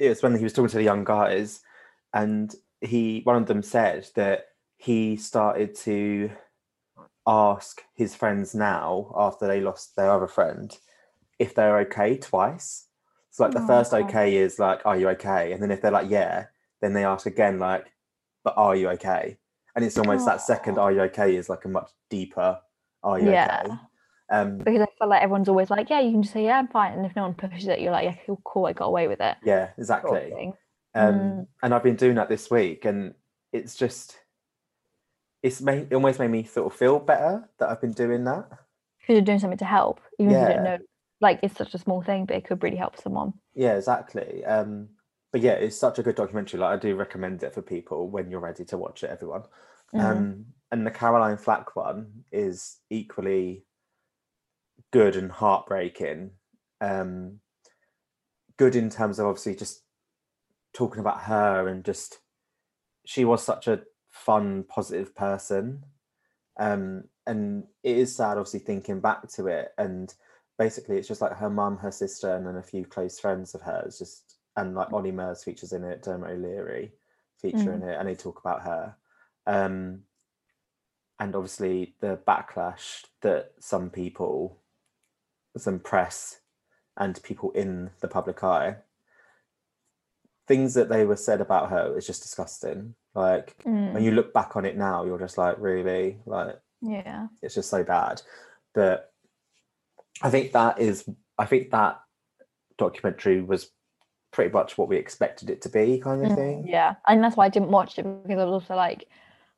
[0.01, 1.61] it was when he was talking to the young guys,
[2.13, 4.47] and he one of them said that
[4.79, 6.31] he started to
[7.27, 10.79] ask his friends now after they lost their other friend
[11.39, 12.87] if they're okay twice.
[13.31, 14.05] So like the Oh, first okay.
[14.05, 16.47] okay is like, "Are you okay?" And then if they're like, "Yeah,"
[16.81, 17.93] then they ask again like,
[18.43, 19.39] "But are you okay?"
[19.77, 22.59] And it's almost that second "Are you okay?" is like a much deeper
[23.03, 23.63] are you Yeah.
[23.65, 23.75] okay?
[24.31, 26.69] Um, because I feel like everyone's always like, yeah, you can just say, yeah, I'm
[26.69, 26.93] fine.
[26.93, 29.21] And if no one pushes it, you're like, yeah, cool, cool I got away with
[29.21, 29.37] it.
[29.45, 30.53] yeah, sort of exactly.
[30.95, 31.47] Um, Mm.
[31.63, 33.15] and I've been doing that this week, and
[33.53, 34.19] it's just
[35.43, 38.49] it's made it almost made me sort of feel better that I've been doing that.
[39.01, 40.79] Because you're doing something to help, even if you don't know.
[41.23, 43.35] Like it's such a small thing, but it could really help someone.
[43.55, 44.45] Yeah, exactly.
[44.45, 44.89] Um,
[45.33, 46.61] but yeah, it's such a good documentary.
[46.61, 49.43] Like I do recommend it for people when you're ready to watch it, everyone.
[49.95, 50.01] Mhm.
[50.01, 53.65] Um, and the Caroline Flack one is equally
[54.93, 56.33] good and heartbreaking.
[56.81, 57.41] Um,
[58.57, 59.83] good in terms of obviously just
[60.73, 62.19] talking about her and just
[63.05, 65.85] she was such a fun, positive person.
[66.59, 69.73] Um, and it is sad, obviously, thinking back to it.
[69.79, 70.13] And
[70.59, 73.63] basically, it's just like her mum, her sister, and then a few close friends of
[73.63, 73.99] hers.
[73.99, 76.93] Just and like Ollie Murs features in it, Dermot O'Leary
[77.41, 78.95] feature in it, and they talk about her.
[79.47, 80.01] Um,
[81.19, 84.61] and obviously, the backlash that some people,
[85.57, 86.41] some press,
[86.97, 88.77] and people in the public eye,
[90.47, 92.95] things that they were said about her is just disgusting.
[93.15, 94.03] Like when Mm.
[94.03, 97.29] you look back on it now, you're just like, really, like Yeah.
[97.43, 98.23] it's just so bad.
[98.75, 99.13] But
[100.23, 101.09] I think that is,
[101.39, 102.01] I think that
[102.77, 103.71] documentary was
[104.33, 106.67] pretty much what we expected it to be, kind of Mm, thing.
[106.67, 106.97] Yeah.
[107.07, 109.09] And that's why I didn't watch it because I was also like,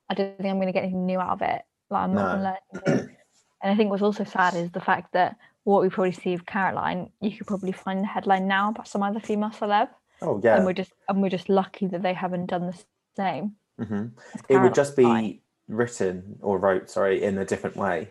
[0.09, 1.63] I don't think I'm going to get anything new out of it.
[1.91, 3.17] Like, I'm not going to learn anything.
[3.63, 6.47] And I think what's also sad is the fact that what we probably see of
[6.47, 9.89] Caroline, you could probably find the headline now about some other female celeb.
[10.21, 10.57] Oh yeah.
[10.57, 12.83] And we're just and we're just lucky that they haven't done the
[13.17, 13.57] same.
[13.79, 14.07] hmm
[14.49, 18.09] it would just be written or wrote, sorry, in a different way.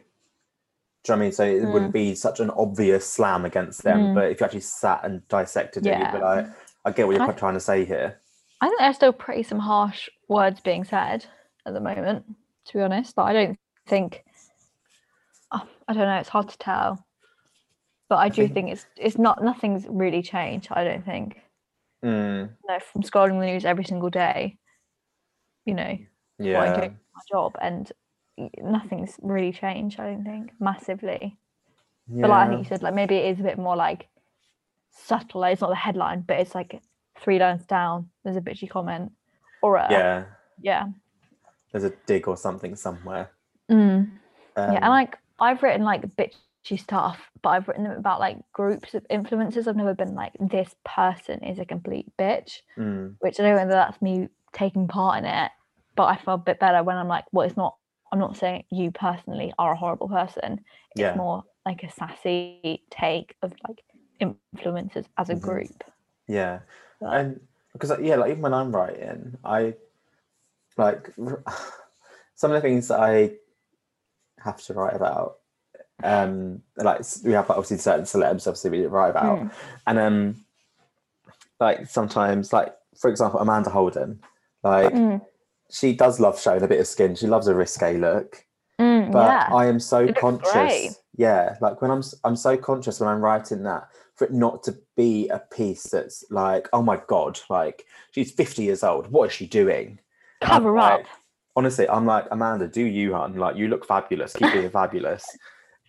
[1.03, 1.31] Do you know what I mean?
[1.31, 4.15] So it wouldn't be such an obvious slam against them, Mm.
[4.15, 6.47] but if you actually sat and dissected it, you'd be like,
[6.85, 8.19] I get what you're trying to say here.
[8.61, 11.25] I think there's still pretty some harsh words being said
[11.65, 12.25] at the moment,
[12.65, 13.15] to be honest.
[13.15, 14.23] But I don't think
[15.51, 17.05] oh, I don't know, it's hard to tell.
[18.11, 21.39] But I do think- think it's it's not nothing's really changed, I don't think.
[22.03, 24.57] Mm, No, from scrolling the news every single day,
[25.65, 25.97] you know,
[26.37, 26.87] what I yeah.
[26.89, 27.89] do my job and
[28.61, 31.37] nothing's really changed, I don't think, massively.
[32.07, 32.21] yeah.
[32.21, 34.09] But like I think you said, like maybe it is a bit more like
[34.91, 35.39] subtle.
[35.41, 36.81] Like it's not the headline, but it's like
[37.17, 38.09] three lines down.
[38.25, 39.13] There's a bitchy comment,
[39.61, 40.25] or a, yeah.
[40.61, 40.83] yeah,
[41.71, 43.31] There's a dig or something somewhere.
[43.71, 44.09] mm,
[44.57, 44.63] yeah.
[44.65, 46.03] Um, And like I've written like
[46.63, 49.67] bitchy stuff, but I've written them about like groups of influencers.
[49.67, 53.61] I've never been like this person is a complete bitch, mm, which I don't know
[53.61, 55.51] whether that's me taking part in it,
[55.95, 57.75] but I feel a bit better when I'm like, well, it's not.
[58.13, 60.59] I'm not saying you personally are a horrible person.
[60.91, 61.15] It's yeah.
[61.15, 63.81] more like a sassy take of like
[64.21, 65.41] influencers as a Mhm.
[65.41, 65.83] group.
[66.27, 66.59] Yeah,
[66.99, 69.75] But- and because yeah, like even when I'm writing, I
[70.75, 71.09] like
[72.35, 73.37] some of the things that I
[74.39, 75.37] have to write about.
[76.03, 79.51] Um, like we have like, obviously certain celebs, obviously we write about, Mm.
[79.87, 80.45] and um,
[81.59, 84.19] like sometimes, like for example, Amanda Holden,
[84.63, 85.21] like Mm,
[85.71, 87.15] she does love showing a bit of skin.
[87.15, 88.45] She loves a risque look,
[88.79, 89.49] mm, but yeah.
[89.53, 90.97] I am so It conscious.
[91.17, 94.77] Yeah, like when I'm i'm so conscious when I'm writing that for it not to
[94.95, 99.11] be a piece that's like, oh my god, like she's 50 years old.
[99.11, 99.99] What is she doing?
[100.41, 101.05] Cover like- up.
[101.53, 103.35] Honestly, I'm like Amanda, do you, hun?
[103.35, 104.31] Like you look fabulous.
[104.33, 105.25] Keep being fabulous.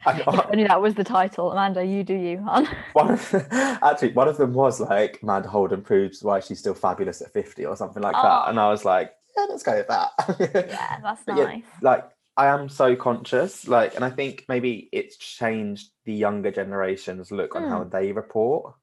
[0.06, 1.52] If only that was the title.
[1.52, 2.66] Amanda, you do you, hon.
[2.92, 7.22] one of, actually, one of them was like Amanda Holden proves why she's still fabulous
[7.22, 8.42] at 50 or something like that.
[8.46, 8.48] Oh.
[8.48, 10.10] And I was like, yeah, let's go with that.
[10.68, 11.62] Yeah, that's But yeah, nice.
[11.80, 12.04] like
[12.36, 17.54] I am so conscious, like, and I think maybe it's changed the younger generation's look
[17.54, 17.68] on Hmm.
[17.70, 18.74] how they report.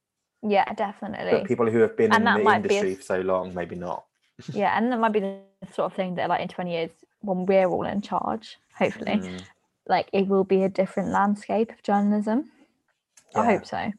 [0.41, 1.31] Yeah, definitely.
[1.31, 3.75] But people who have been And in the be a industry for so long, maybe
[3.75, 4.05] not.
[4.53, 5.39] yeah, and that might be the
[5.73, 9.41] sort of thing that, like, in 20 years, when we're all in charge, hopefully, Mm,
[9.89, 12.51] like, it will be a different landscape of journalism.
[13.35, 13.91] I hope so.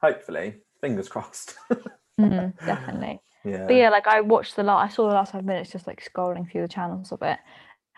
[0.00, 1.54] Hopefully, fingers crossed.
[2.20, 3.20] Mhm, definitely.
[3.44, 3.66] yeah.
[3.66, 6.02] But yeah, like I watched the last, I saw the last five minutes just like
[6.04, 7.38] scrolling through the channels of it,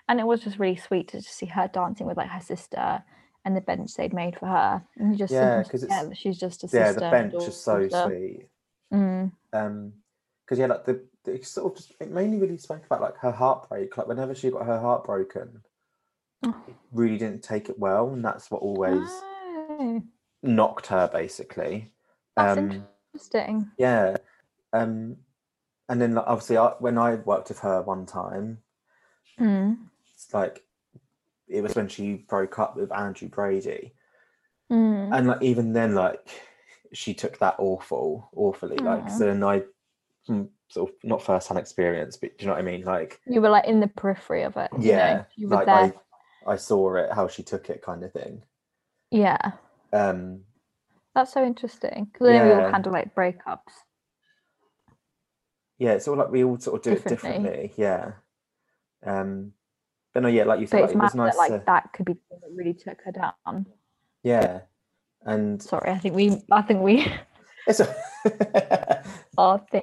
[0.08, 3.02] and it was just really sweet to just see her dancing with like her sister
[3.44, 6.38] and the bench they'd made for her, and you just Yeah, sometimes 'cause it's- she's
[6.38, 7.00] just a yeah, sister.
[7.00, 8.08] the bench is so daughter.
[8.08, 8.48] sweet.
[8.92, 9.92] Mm, Um,
[10.44, 13.16] because yeah, like the, the it sort of just it mainly really spoke about like
[13.18, 13.96] her heartbreak.
[13.96, 15.62] Like whenever she got her heart broken,
[16.92, 20.02] really didn't take it well, and that's what always Oh,
[20.42, 21.92] knocked her basically.
[22.36, 23.70] that's um, interesting.
[23.78, 24.16] yeah,
[24.72, 25.16] um,
[25.88, 28.58] and then like, obviously I, when I worked with her one time,
[29.40, 29.76] Mm,
[30.14, 30.62] it's like
[31.48, 33.92] it was when she broke up with Andrew Brady,
[34.70, 36.20] mm, and like even then, like
[36.92, 38.76] she took that awful, awfully.
[38.76, 39.62] Like so, then I,
[40.68, 42.84] sort of not first hand experience, but do you know what I mean?
[42.84, 44.70] Like you were like in the periphery of it.
[44.72, 45.74] you know, yeah, you were like there.
[45.74, 45.92] I,
[46.46, 48.42] I saw it, how she took it, kind of thing.
[49.10, 49.52] Yeah,
[49.92, 50.40] Um,
[51.14, 52.08] that's so interesting.
[52.12, 53.72] Because I know we all handle like breakups.
[55.78, 57.42] yeah, it's all like we all sort of do it Differently.
[57.42, 57.72] differently.
[57.76, 58.12] Yeah.
[59.04, 59.52] Um,
[60.12, 62.06] but no, yeah, like you said, like, it was nice that like to, that could
[62.06, 63.66] be the thing that really took her down.
[64.22, 64.60] yeah,
[65.22, 67.06] and Sorry, I think we, I think we,
[67.66, 69.04] it's a
[69.38, 69.82] our thing,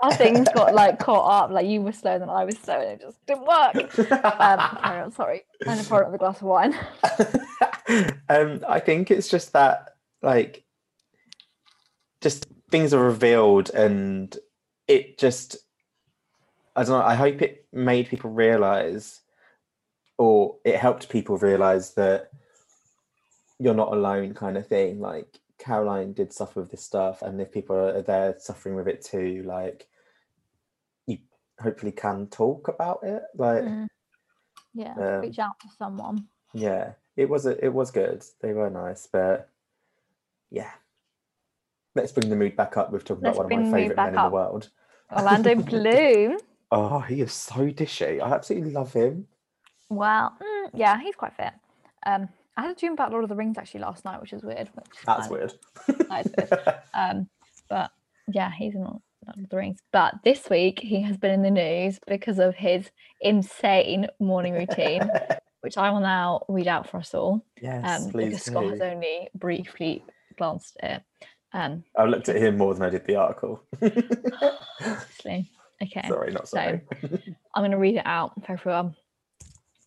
[0.00, 1.50] our things got like caught up.
[1.50, 3.74] Like you were slow, then I was slow, and it just didn't work.
[4.10, 5.12] Um, carry on.
[5.12, 6.74] Sorry, I'm gonna pour another glass of wine.
[8.28, 10.64] um, I think it's just that, like,
[12.20, 14.36] just things are revealed, and
[14.88, 15.56] it just,
[16.74, 17.04] I don't know.
[17.04, 19.20] I hope it made people realize,
[20.18, 22.30] or it helped people realize that
[23.58, 25.00] you're not alone, kind of thing.
[25.00, 29.04] Like Caroline did suffer with this stuff, and if people are there suffering with it
[29.04, 29.86] too, like,
[31.60, 33.22] hopefully can talk about it.
[33.36, 33.86] Like, Mm.
[34.72, 36.28] Yeah, Um, reach out to someone.
[36.54, 38.24] yeah, it was a, it was good.
[38.40, 39.48] They were nice, but
[40.50, 40.70] yeah.
[41.96, 44.24] Let's bring the mood back up talking Let's about one of my favourite back men
[44.24, 44.70] in the world.
[45.12, 46.38] Orlando Bloom.
[46.70, 48.22] Oh, he is so dishy.
[48.22, 49.26] I absolutely love him.
[49.88, 51.52] Well, mm, yeah, he's quite fit.
[52.06, 54.44] Um, I had a dream about Lord of the Rings actually last night, which is
[54.44, 54.70] weird.
[54.74, 55.52] Which That's weird.
[56.08, 56.74] That is weird.
[56.94, 57.28] Um,
[57.68, 57.90] but
[58.32, 58.84] yeah, he's in
[59.36, 59.80] Lord of the Rings.
[59.92, 65.08] But this week he has been in the news because of his insane morning routine,
[65.60, 67.44] which I will now read out for us all.
[67.60, 70.04] yes, Um, please because Scott has only briefly
[70.36, 71.02] glanced at it.
[71.52, 73.62] Um, I looked at him more than I did the article.
[74.80, 75.50] obviously.
[75.82, 76.06] Okay.
[76.08, 76.80] sorry, not so- sorry.
[77.54, 78.94] I'm going to read it out for everyone.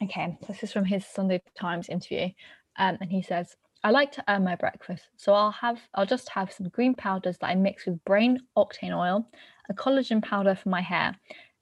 [0.03, 2.29] Okay, this is from his Sunday Times interview,
[2.77, 6.29] um, and he says, "I like to earn my breakfast, so I'll have I'll just
[6.29, 9.27] have some green powders that I mix with brain octane oil,
[9.69, 11.15] a collagen powder for my hair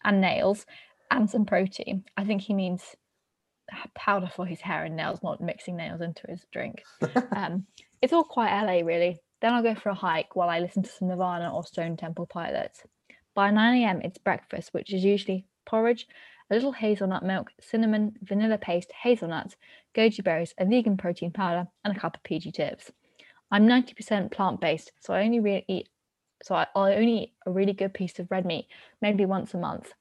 [0.03, 0.65] and nails,
[1.09, 2.05] and some protein.
[2.17, 2.95] I think he means
[3.95, 6.83] powder for his hair and nails, not mixing nails into his drink.
[7.35, 7.65] um,
[8.01, 9.19] it's all quite LA, really.
[9.41, 12.27] Then I'll go for a hike while I listen to some Nirvana or Stone Temple
[12.27, 12.83] Pilots.
[13.33, 16.07] By 9 a.m., it's breakfast, which is usually porridge,
[16.51, 19.55] a little hazelnut milk, cinnamon, vanilla paste, hazelnuts,
[19.95, 22.91] goji berries, a vegan protein powder, and a cup of PG tips.
[23.49, 25.89] I'm 90% plant-based, so I only really eat
[26.43, 28.67] so I, I only eat a really good piece of red meat,
[29.01, 29.93] maybe once a month.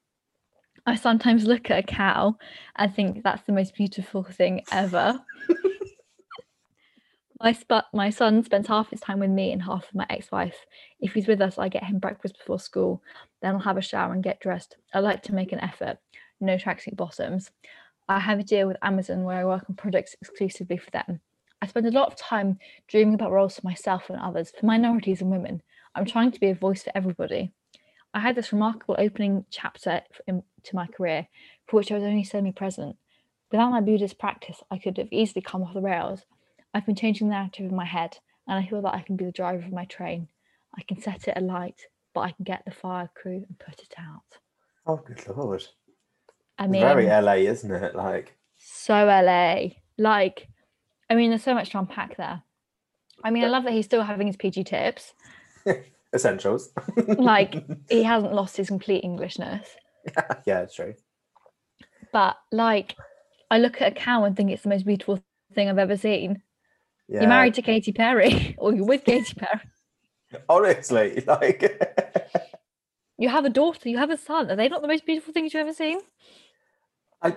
[0.85, 2.35] I sometimes look at a cow
[2.75, 5.19] and think that's the most beautiful thing ever.
[7.39, 10.65] my sp- my son spends half his time with me and half with my ex-wife.
[10.99, 13.03] If he's with us, I get him breakfast before school.
[13.41, 14.77] Then I'll have a shower and get dressed.
[14.93, 15.99] I like to make an effort.
[16.41, 17.51] No tracksuit bottoms.
[18.09, 21.21] I have a deal with Amazon where I work on projects exclusively for them.
[21.61, 25.21] I spend a lot of time dreaming about roles for myself and others, for minorities
[25.21, 25.61] and women.
[25.93, 27.53] I'm trying to be a voice for everybody.
[28.13, 31.27] I had this remarkable opening chapter in, to my career,
[31.67, 32.97] for which I was only semi present.
[33.51, 36.25] Without my Buddhist practice, I could have easily come off the rails.
[36.73, 38.17] I've been changing the narrative in my head,
[38.47, 40.27] and I feel that I can be the driver of my train.
[40.75, 41.81] I can set it alight,
[42.15, 44.39] but I can get the fire crew and put it out.
[44.87, 45.63] Oh, good lord.
[46.61, 47.95] I mean, very LA, isn't it?
[47.95, 49.69] Like, so LA.
[49.97, 50.47] Like,
[51.09, 52.43] I mean, there's so much to unpack there.
[53.23, 55.13] I mean, I love that he's still having his PG tips.
[56.13, 56.69] essentials.
[57.17, 59.67] Like, he hasn't lost his complete Englishness.
[60.45, 60.93] yeah, it's true.
[62.11, 62.95] But like,
[63.49, 66.41] I look at a cow and think it's the most beautiful thing I've ever seen.
[67.07, 67.21] Yeah.
[67.21, 69.61] You're married to Katy Perry, or you're with Katy Perry.
[70.47, 71.61] Honestly, like,
[73.17, 74.49] You have a daughter, you have a son.
[74.49, 75.99] Are they not the most beautiful things you've ever seen?
[77.23, 77.35] I,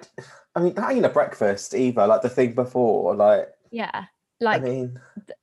[0.54, 2.06] I mean, that ain't a breakfast either.
[2.06, 4.04] Like the thing before, like, Yeah.
[4.40, 5.00] Like, I mean,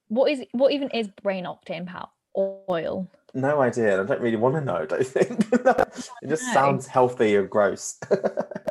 [0.09, 3.07] what is what even is brain octane power oil?
[3.33, 3.93] no idea.
[4.01, 4.75] I don't really want to know.
[4.75, 6.53] I don't think it just No.
[6.53, 7.97] sounds healthy and gross.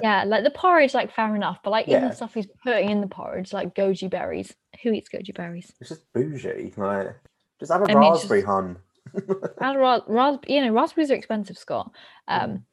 [0.03, 3.03] Yeah, like the porridge, like fair enough, but like even the stuff he's putting in
[3.03, 4.55] the porridge, like goji berries.
[4.83, 5.71] Who eats goji berries?
[5.79, 6.73] it's just bougie.
[6.79, 7.15] Like,
[7.59, 8.77] just have a I mean, raspberry, just- hun.
[9.61, 11.91] I'd ra- ras- you know, raspberries are expensive, Scott.
[12.29, 12.65] Um,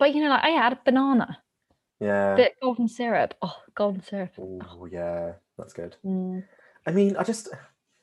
[0.00, 1.38] but you know, like I had a banana,
[2.00, 2.34] Yeah.
[2.36, 3.34] bit of golden syrup.
[3.42, 4.30] Oh, golden syrup.
[4.38, 5.96] Oh, yeah, that's good.
[6.04, 6.44] Mm,
[6.86, 7.58] I mean, I just, I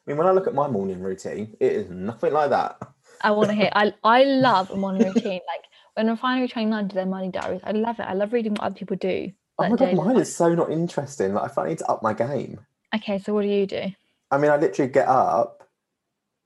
[0.05, 2.79] mean, when I look at my morning routine, it is nothing like that.
[3.21, 3.71] I want to hear.
[3.73, 5.41] I I love a morning routine.
[5.47, 5.63] Like
[5.95, 8.03] when Refinery 29 do their morning diaries, I love it.
[8.03, 9.31] I love reading what other people do.
[9.57, 10.21] Oh my god, mine life.
[10.21, 11.33] is so not interesting.
[11.33, 12.59] Like, I feel I need to up my game.
[12.95, 13.91] Okay, so what do you do?
[14.29, 15.67] I mean, I literally get up,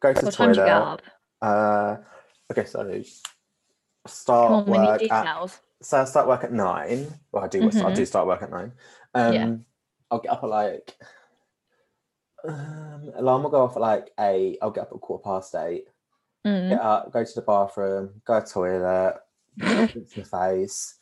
[0.01, 1.01] go to the What time do you get up?
[1.41, 1.97] Uh,
[2.51, 3.03] okay, so Come
[4.07, 5.59] start on, we need work at details.
[5.81, 7.07] So I start work at nine.
[7.31, 7.63] Well, I do.
[7.63, 7.95] I Mhm.
[7.95, 8.73] do start work at nine.
[9.13, 9.55] Um, Yeah.
[10.09, 10.95] I'll get up at like.
[12.43, 14.57] Um, alarm will go off at like eight.
[14.61, 15.87] I'll get up at quarter past eight.
[16.45, 16.69] Mm.
[16.69, 19.19] Get up, go to the bathroom, go to the toilet,
[19.57, 20.97] rinse my face,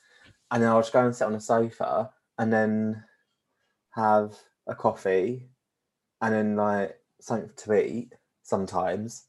[0.52, 3.06] and then I'll just go and sit on the sofa and then
[3.92, 5.50] have a coffee,
[6.22, 8.14] and then like something to eat
[8.44, 9.28] sometimes.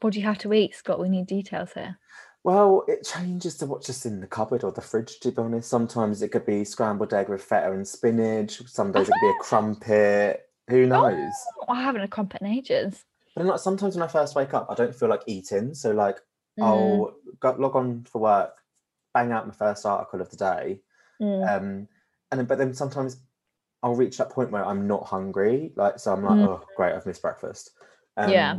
[0.00, 0.98] What do you have to eat, Scott?
[0.98, 1.98] We need details here.
[2.44, 5.68] Well, it changes to what's just in the cupboard or the fridge, to be honest.
[5.68, 8.62] Sometimes it could be scrambled egg with feta and spinach.
[8.68, 10.46] Some days it could be a crumpet.
[10.68, 11.32] Who knows?
[11.62, 13.02] Oh, I haven't a crumpet in ages.
[13.34, 15.74] But like, sometimes when I first wake up, I don't feel like eating.
[15.74, 16.18] So, like,
[16.60, 18.54] Mm, I'll go, log on for work,
[19.12, 20.80] bang out my first article of the day.
[21.20, 21.88] mm, Um,
[22.30, 23.16] and then, but then sometimes
[23.82, 25.72] I'll reach that point where I'm not hungry.
[25.74, 26.44] Like, so I'm like, Mm.
[26.44, 27.72] oh, great, I've missed breakfast.
[28.16, 28.56] Um, Yeah.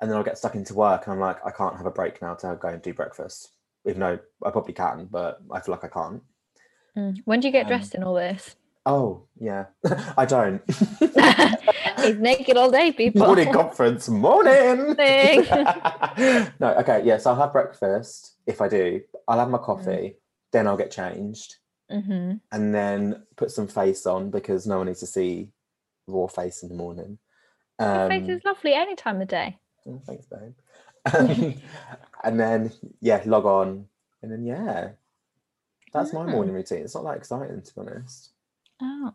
[0.00, 2.20] And then I'll get stuck into work and I'm like, I can't have a break
[2.20, 3.50] now to go and do breakfast.
[3.86, 6.22] Even though I probably can, but I feel like I can't.
[6.96, 7.16] mm.
[7.24, 8.56] When do you get Um, dressed in all this?
[8.84, 9.66] Oh, yeah.
[10.16, 10.62] I don't.
[12.02, 13.26] He's naked all day, people.
[13.26, 14.94] morning conference, morning.
[14.98, 15.46] Morning.
[16.60, 17.16] no, okay, yeah.
[17.18, 19.00] So I'll have breakfast if I do.
[19.28, 19.40] I'll Mm.
[19.40, 20.16] have my coffee,
[20.52, 21.56] then I'll get changed,
[21.90, 25.48] hmm and then put some face on because no one needs to see
[26.06, 27.18] raw face in the morning.
[27.80, 29.58] Your Um, face is lovely any time of day.
[29.88, 30.54] Oh, thanks, babe.
[31.14, 31.54] Um,
[32.24, 33.86] and then yeah, log on,
[34.22, 34.90] and then yeah,
[35.92, 36.30] that's my Mm.
[36.32, 36.80] morning routine.
[36.82, 38.30] It's not that exciting to be honest.
[38.82, 39.12] Oh.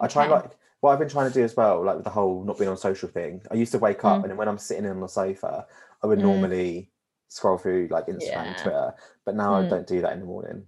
[0.00, 0.32] I try Okay.
[0.32, 0.50] like
[0.80, 2.76] what I've been trying to do as well, like with the whole not being on
[2.76, 3.42] social thing.
[3.50, 4.22] I used to wake up Mm.
[4.24, 5.66] and then when I'm sitting on the sofa,
[6.02, 6.22] I would Mm.
[6.22, 6.90] normally
[7.28, 8.42] scroll through like Instagram Yeah.
[8.46, 9.68] and Twitter, but now I Mm.
[9.70, 10.66] don't do that in the morning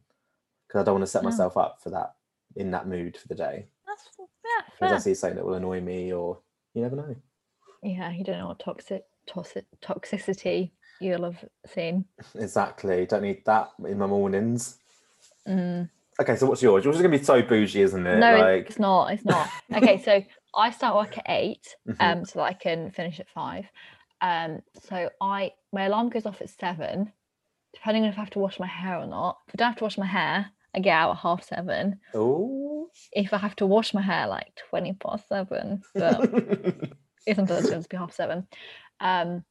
[0.66, 1.26] because I don't want to set Oh.
[1.26, 2.14] myself up for that
[2.56, 3.68] in that mood for the day.
[3.86, 6.40] That's yeah, Because I see something that will annoy me, or
[6.74, 7.16] you never know.
[7.82, 12.04] Yeah, you don't know what toxic toxic toxicity you'll have seen.
[12.34, 13.06] Exactly.
[13.06, 14.78] Don't need that in my mornings.
[15.48, 15.88] Mm.
[16.20, 16.84] Okay, so what's yours?
[16.84, 18.18] Yours is gonna be so bougie, isn't it?
[18.18, 19.12] No, like, it's not.
[19.12, 19.48] It's not.
[19.74, 20.22] Okay, so
[20.54, 21.96] I start work at eight, Mhm.
[22.00, 23.64] um, so that I can finish at five.
[24.20, 27.12] Um, so I my alarm goes off at seven,
[27.72, 29.38] depending on if I have to wash my hair or not.
[29.48, 32.00] If I don't have to wash my hair, I get out at half seven.
[32.14, 32.90] oh.
[33.12, 36.20] If I have to wash my hair, like twenty past seven, but
[37.34, 38.46] sometimes it's going to be half seven.
[39.00, 39.44] Um,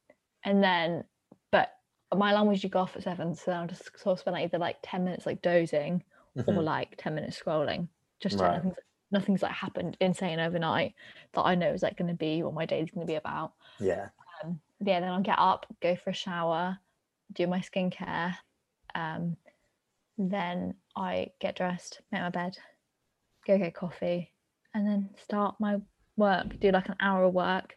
[0.44, 1.04] and then,
[1.52, 1.70] but
[2.14, 4.34] my alarm was usually go off at seven, so then I'll just sort of spend
[4.34, 6.04] like either like ten minutes like dozing
[6.46, 6.64] or Mhm.
[6.64, 8.54] like 10 minutes scrolling just Right.
[8.54, 8.76] nothing's,
[9.10, 10.94] nothing's like happened insane overnight
[11.34, 13.16] that i know is like going to be what my day is going to be
[13.16, 14.08] about yeah.
[14.42, 16.78] um yeah then i'll get up go for a shower
[17.32, 18.34] do my skincare
[18.94, 19.36] um
[20.18, 22.56] then i get dressed make my bed
[23.46, 24.32] go get coffee
[24.74, 25.80] and then start my
[26.20, 27.76] work do like an hour of work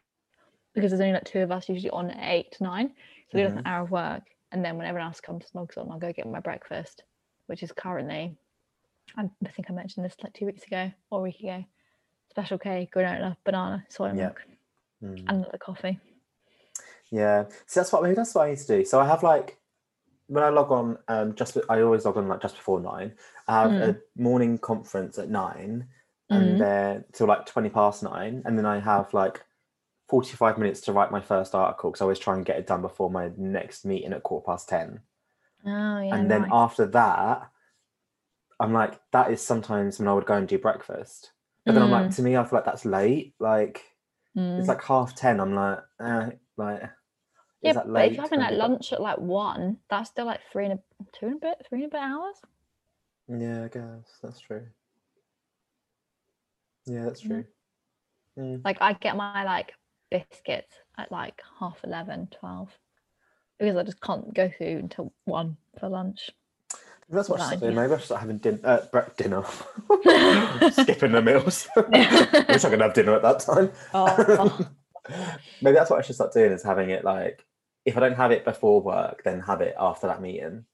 [0.76, 2.92] because there's only like two of us usually on eight to nine
[3.32, 5.90] so do like an hour of work and then when everyone else comes logs on
[5.92, 7.04] i'll go get my breakfast
[7.48, 8.38] which is currently
[9.18, 9.24] I
[9.56, 11.64] think I mentioned this like two weeks ago or a week ago.
[12.30, 14.14] Special K, granola, banana, soy Yeah.
[14.14, 14.42] milk,
[15.04, 15.20] Mm.
[15.20, 16.00] and another coffee.
[17.12, 18.86] Yeah, so that's what maybe that's what I need to do.
[18.86, 19.58] So I have like
[20.28, 23.14] when I log on, um, just I always log on like just before nine.
[23.48, 25.88] I have a morning conference at nine,
[26.32, 26.36] Mm.
[26.36, 29.44] and then till like twenty past nine, and then I have like
[30.10, 32.82] forty-five minutes to write my first article because I always try and get it done
[32.82, 35.02] before my next meeting at quarter past ten.
[35.66, 36.16] Oh yeah.
[36.16, 36.50] and then nice.
[36.52, 37.50] after that,
[38.60, 41.32] I'm like, that is sometimes when I would go and do breakfast.
[41.66, 43.34] But then I'm like, to me, I feel like that's late.
[43.40, 43.82] Like
[44.36, 44.58] Mm.
[44.58, 45.40] it's like half ten.
[45.40, 46.82] I'm like, eh, like.
[47.62, 50.66] yeah, but late if you're having like lunch at like one, that's still like three
[50.66, 50.80] and a
[51.18, 52.36] two and a bit, three and a bit hours.
[53.28, 54.66] Yeah, I guess that's true.
[56.86, 57.46] Yeah, that's true.
[58.38, 58.62] Mm.
[58.64, 59.74] Like I get my like
[60.12, 62.70] biscuits at like half 11, 12.
[63.60, 66.30] because I just can't go through until one for lunch.
[67.10, 67.76] Maybe That's what I should Fine, start doing.
[67.76, 67.82] yeah.
[67.82, 69.44] Maybe I should start having din- uh, bre- dinner.
[70.72, 71.68] Skipping the meals.
[71.76, 73.72] Wish I could have dinner at that time.
[73.94, 74.68] Oh.
[75.62, 77.46] Maybe that's what I should start doing is having it like
[77.86, 80.66] if I don't have it before work, then have it after that meeting.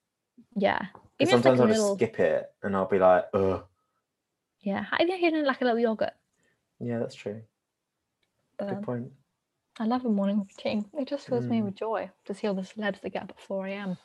[0.56, 0.86] Yeah.
[1.20, 3.66] Even sometimes like I'll just little, skip it and I'll be like, ugh.
[4.62, 6.14] Yeah, I think even like a little yogurt.
[6.80, 7.42] Yeah, that's true.
[8.58, 9.12] But Good point.
[9.80, 10.86] I love a morning routine.
[10.94, 11.66] It just fills me Mm.
[11.66, 13.98] with joy to see all the celebs that get up at 4 a.m.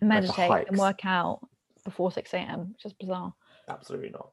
[0.00, 0.70] meditate hikes.
[0.70, 1.40] and work out
[1.84, 2.70] before 6 a.m.
[2.72, 3.34] Which is bizarre.
[3.68, 4.30] Absolutely not.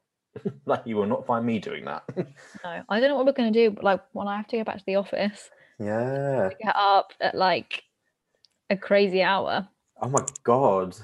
[0.65, 2.03] like you will not find me doing that.
[2.63, 3.71] No, I don't know what we're going to do.
[3.71, 5.49] But like when I have to go back to the office,
[5.79, 6.49] yeah.
[6.59, 7.83] get up at like
[8.69, 9.67] a crazy hour.
[10.01, 10.95] Oh my god.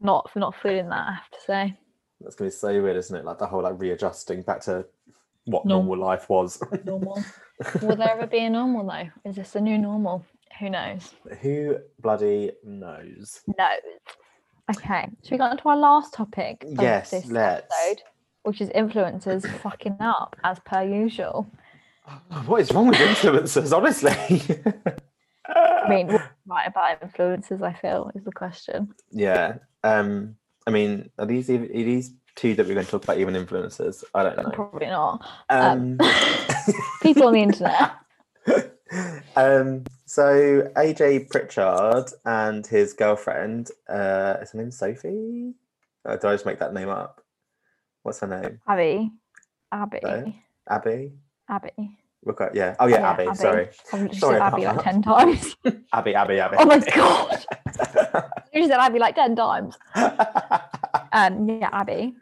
[0.00, 1.78] Not for not feeling that, I have to say.
[2.22, 3.24] That's gonna be so weird, isn't it?
[3.24, 4.86] Like the whole like readjusting back to
[5.44, 6.62] what Norm- normal life was.
[6.84, 7.22] Normal.
[7.82, 9.08] Will there ever be a normal though?
[9.28, 10.24] Is this the new normal?
[10.60, 11.14] Who knows?
[11.40, 13.40] Who bloody knows?
[13.58, 13.68] No.
[14.70, 16.64] Okay, should we get on to our last topic?
[16.66, 17.66] Yes, this let's.
[17.82, 18.02] episode,
[18.44, 21.50] which is influencers fucking up as per usual.
[22.46, 24.12] What is wrong with influencers, honestly?
[25.46, 26.08] I mean,
[26.46, 28.94] right about influencers, I feel, is the question.
[29.10, 29.54] yeah.
[29.84, 30.36] Um,
[30.66, 34.04] I mean, are these are these too that we're going to talk about even influencers.
[34.14, 34.50] I don't know.
[34.52, 35.26] Probably not.
[35.50, 35.98] Um,
[37.02, 37.92] People on the internet.
[39.36, 45.54] um, so AJ Pritchard and his girlfriend, uh, is her name Sophie?
[46.04, 47.22] Uh, did I just make that name up?
[48.02, 48.60] What's her name?
[48.66, 49.10] Abby.
[49.70, 50.00] Abby.
[50.02, 50.32] No.
[50.68, 51.12] Abby?
[51.48, 51.98] Abby.
[52.24, 52.76] Look at yeah.
[52.78, 53.26] Oh yeah, Yeah, Abby.
[53.26, 53.36] Abby.
[53.36, 54.84] Sorry, I've Sorry Abby like that.
[54.84, 55.56] 10 times.
[55.92, 56.56] Abby, Abby, Abby.
[56.58, 57.44] oh my god.
[58.52, 59.78] You said Abby like 10 times.
[61.14, 62.14] Um, yeah, Abby.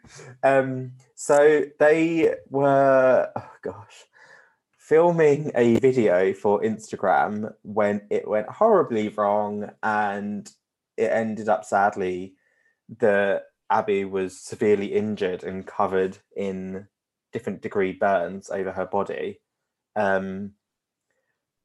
[0.43, 4.05] um, so they were, oh gosh,
[4.77, 10.51] filming a video for Instagram when it went horribly wrong and
[10.97, 12.35] it ended up sadly
[12.99, 16.89] that Abby was severely injured and covered in
[17.33, 19.41] different degree burns over her body.
[19.95, 20.55] Um,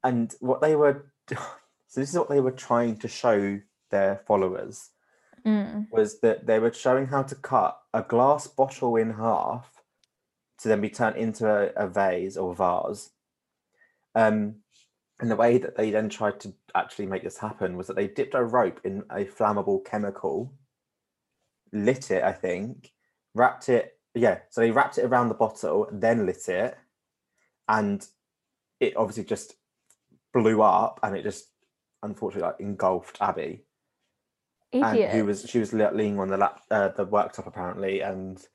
[0.04, 3.60] and what they were, so this is what they were trying to show
[3.90, 4.90] their followers
[5.46, 5.86] Mm.
[5.92, 9.70] was that they were showing how to cut a glass bottle in half
[10.58, 13.10] to then be turned into a, a vase or vase.
[14.16, 14.56] Um,
[15.20, 18.08] and the way that they then tried to actually make this happen was that they
[18.08, 20.52] dipped a rope in a flammable chemical,
[21.72, 22.92] lit it, I think,
[23.32, 24.00] wrapped it.
[24.14, 26.76] Yeah, so they wrapped it around the bottle, then lit it,
[27.68, 28.04] and
[28.80, 29.54] it obviously just
[30.34, 31.50] blew up, and it just
[32.02, 33.65] unfortunately like engulfed Abby
[34.82, 38.46] and who was she was leaning on the lap uh, the worktop apparently and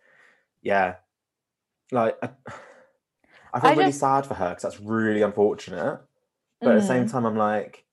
[0.61, 0.95] yeah
[1.91, 2.29] like i,
[3.53, 5.99] I feel I really just- sad for her because that's really unfortunate
[6.61, 7.11] but at the same Mm.
[7.11, 7.85] time i'm like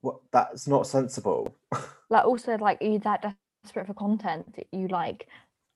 [0.00, 1.54] what that's not sensible
[2.10, 3.34] like also like are you that
[3.64, 5.26] desperate for content that you like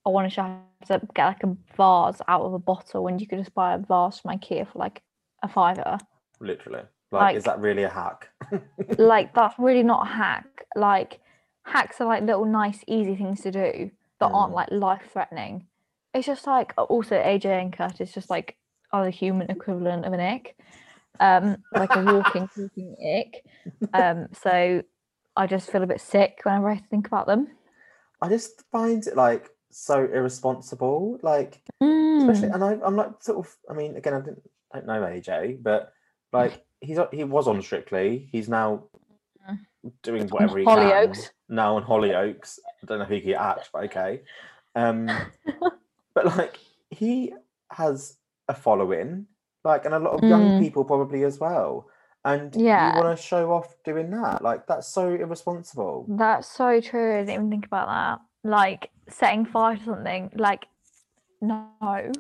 [0.07, 3.27] I want to show to get like a vase out of a bottle when you
[3.27, 5.03] could just buy a vase from IKEA for like
[5.43, 5.99] a fiver.
[6.41, 6.83] literally
[7.13, 8.29] like, is that really a hack
[8.99, 10.47] like that's really not a hack.
[10.77, 11.21] Like
[11.65, 13.91] hacks are like little nice easy things to do
[14.21, 14.57] that aren't Mm.
[14.57, 15.67] like life threatening.
[16.15, 18.57] It's just like also AJ and Curtis just like
[18.93, 20.57] are the human equivalent of an ick.
[21.21, 23.45] Um like a walking talking ick.
[23.93, 24.83] Um so
[25.37, 27.49] I just feel a bit sick whenever I think about them.
[28.23, 32.55] i just find it like so irresponsible like especially Mm.
[32.55, 34.43] and I, i'm like sort of i mean again i didn't
[34.75, 35.93] I don't know aj but
[36.33, 38.85] like he's he was on strictly he's now
[39.49, 39.59] Mm.
[40.03, 41.31] doing whatever he Hollyoaks.
[41.49, 44.21] can now on hollyoaks i don't know if he can act but okay
[44.75, 45.09] um
[46.15, 46.59] but like
[46.91, 47.33] he
[47.71, 48.19] has
[48.49, 49.27] a following
[49.65, 50.59] like and a lot of young Mm.
[50.59, 51.89] people probably as well
[52.27, 52.95] and Yeah.
[52.97, 57.15] you want to show off doing that like that's so irresponsible That's so true.
[57.17, 58.21] I didn't even think about that.
[58.49, 60.31] Like setting fire to something.
[60.35, 60.67] Like
[61.41, 62.13] no.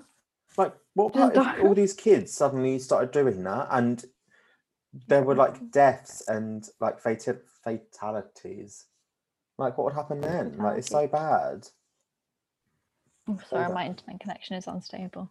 [0.57, 4.03] Like, what about if all these kids suddenly started doing that and
[5.07, 8.87] there were like deaths and like fatal fatalities?
[9.59, 10.57] Like, what would happen then?
[10.57, 11.69] Like, it's so bad.
[13.29, 13.75] I'm sorry, that.
[13.75, 15.31] my internet connection is unstable.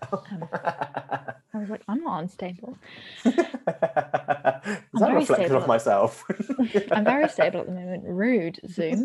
[0.12, 2.76] I was like, I'm not unstable.
[3.24, 5.56] Is that a very reflection stable.
[5.62, 6.24] of myself?
[6.92, 8.04] I'm very stable at the moment.
[8.06, 9.04] Rude, Zoom.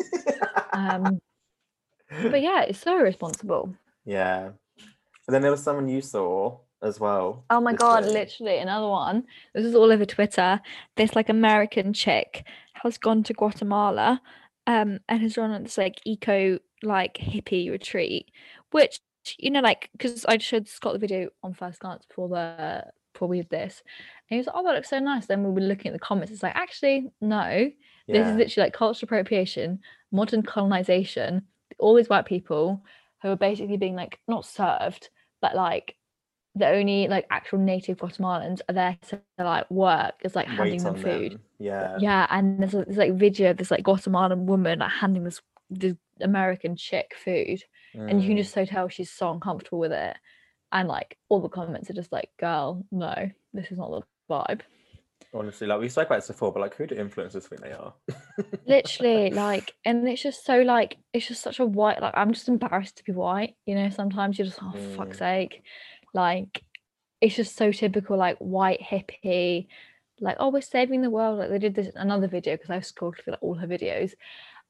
[0.72, 1.22] Um,
[2.10, 3.76] but yeah, it's so irresponsible.
[4.06, 4.50] yeah.
[5.28, 7.46] And then there was someone you saw as well.
[7.50, 9.24] Oh my god, literally another one.
[9.56, 10.62] This is all over Twitter.
[10.96, 14.22] This like American chick has gone to Guatemala
[14.68, 18.30] um and has run on this like eco like hippie retreat,
[18.72, 19.00] which
[19.38, 23.28] you know, like because I showed Scott the video on first glance before the before
[23.28, 23.82] we did this.
[24.30, 25.26] And he was like, Oh, that looks so nice.
[25.26, 27.72] Then we were looking at the comments, it's like, actually, no,
[28.08, 29.80] this is literally like cultural appropriation,
[30.12, 31.44] modern colonization,
[31.80, 32.84] all these white people
[33.22, 35.10] who are basically being like not served,
[35.42, 35.96] but like
[36.56, 40.96] the only like actual native Guatemalans are there to like work is like handing them
[40.96, 41.32] food.
[41.34, 41.40] them.
[41.60, 41.98] Yeah.
[42.00, 45.42] Yeah, and there's, a, there's like video of this like Guatemalan woman like handing this
[45.70, 47.64] this American chick food,
[47.96, 48.42] and you can Mm.
[48.42, 50.16] just so tell she's so uncomfortable with it.
[50.72, 54.02] And like all the comments are just like, "Girl, no, this is not the
[54.34, 54.62] vibe."
[55.34, 57.94] Honestly, like we spoke about this before, but like, who do influencers think they are?
[58.66, 62.48] literally like and it's just so like it's just such a white like i'm just
[62.48, 64.96] embarrassed to be white you know sometimes you're just oh Mm.
[64.96, 65.64] fuck's sake
[66.14, 66.64] like
[67.22, 69.68] it's just so typical like white hippie
[70.20, 73.18] like oh we're saving the world like they did this another video because i scrolled
[73.18, 74.14] through like all her videos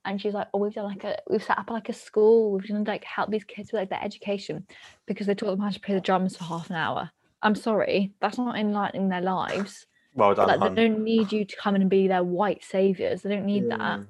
[0.05, 2.67] and she's like oh we've done like a we've set up like a school we've
[2.67, 4.65] done like help these kids with like their education
[5.05, 8.13] because they taught them how to play the drums for half an hour i'm sorry
[8.21, 9.85] that's not enlightening their lives
[10.15, 10.75] Well done, like hun.
[10.75, 13.69] they don't need you to come in and be their white saviors they don't need
[13.69, 14.07] that Mm.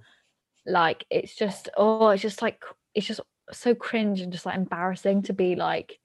[0.65, 2.63] like it's just oh it's just like
[2.93, 3.21] it's just
[3.51, 5.99] so cringe and just like embarrassing to be like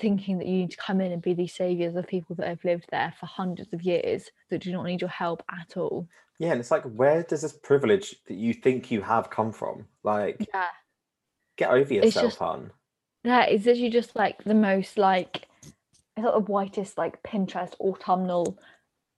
[0.00, 2.64] thinking that you need to come in and be these saviors of people that have
[2.64, 6.08] lived there for hundreds of years that do not need your help at all.
[6.38, 9.86] Yeah, and it's like, where does this privilege that you think you have come from?
[10.04, 10.66] Like, Yeah.
[11.56, 12.70] get over yourself, just- hon.
[13.24, 15.48] Yeah, it's literally just like the most like
[16.16, 18.56] it's like the whitest like Pinterest autumnal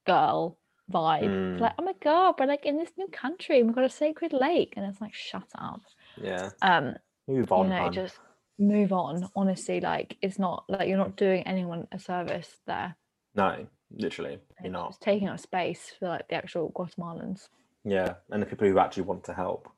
[0.06, 0.58] girl
[0.90, 1.22] vibe.
[1.24, 1.52] Mm.
[1.52, 4.32] It's like, oh my god, we're like in this new country, we've got a sacred
[4.32, 4.74] lake.
[4.76, 5.80] And it's like, shut up.
[6.16, 6.96] Yeah, Um,
[7.28, 7.92] move on, you know, hon.
[7.92, 8.18] just
[8.60, 9.28] move on.
[9.34, 12.96] Honestly, like it's not like you're not doing anyone a service there.
[13.34, 14.90] No, literally, you're It's not.
[14.90, 17.48] just taking up space for like the actual Guatemalans.
[17.84, 19.68] Yeah, and the people who actually want to help.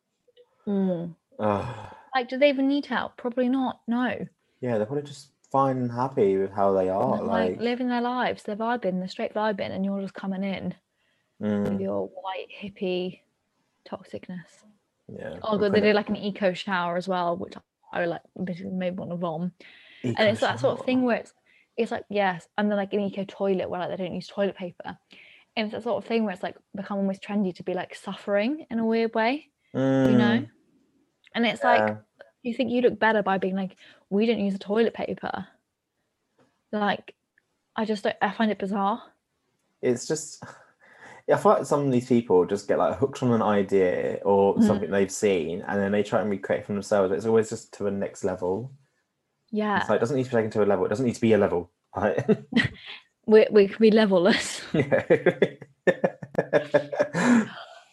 [0.67, 1.15] Mm.
[1.39, 3.17] Like, do they even need help?
[3.17, 3.81] Probably not.
[3.87, 4.27] No.
[4.61, 7.23] Yeah, they're probably just fine and happy with how they are.
[7.23, 10.75] Like, like living their lives, they're vibing, they're straight vibing, and you're just coming in
[11.43, 13.21] mm, with your white hippie
[13.89, 14.65] toxicness.
[15.09, 15.37] yeah.
[15.43, 17.55] Oh god, they did like an eco shower as well, which
[17.93, 19.53] I like basically made one of vom.
[20.03, 21.33] And eco it's that sort of thing where it's
[21.77, 24.57] it's like yes, and then like an eco toilet where like they don't use toilet
[24.57, 24.99] paper.
[25.57, 27.95] And it's that sort of thing where it's like become almost trendy to be like
[27.95, 30.41] suffering in a weird way, you know?
[30.41, 30.49] Mm,
[31.35, 31.97] And it's like
[32.43, 33.77] you think you look better by being like,
[34.11, 35.47] we don't use the toilet paper.
[36.73, 37.15] Like,
[37.77, 39.03] I just don't, I find it bizarre.
[39.83, 40.43] it's just
[41.33, 44.55] I feel like some of these people just get like hooked on an idea or
[44.57, 44.67] Mhm.
[44.67, 47.13] something they've seen and then they try and recreate it for themselves.
[47.13, 48.73] It's always just to the next level.
[49.51, 50.87] Yeah, like it doesn't need to be taken to a level.
[50.87, 51.71] It doesn't need to be a level.
[51.95, 52.19] Right?
[53.27, 54.63] we we can be levelless.
[55.87, 55.87] yeah.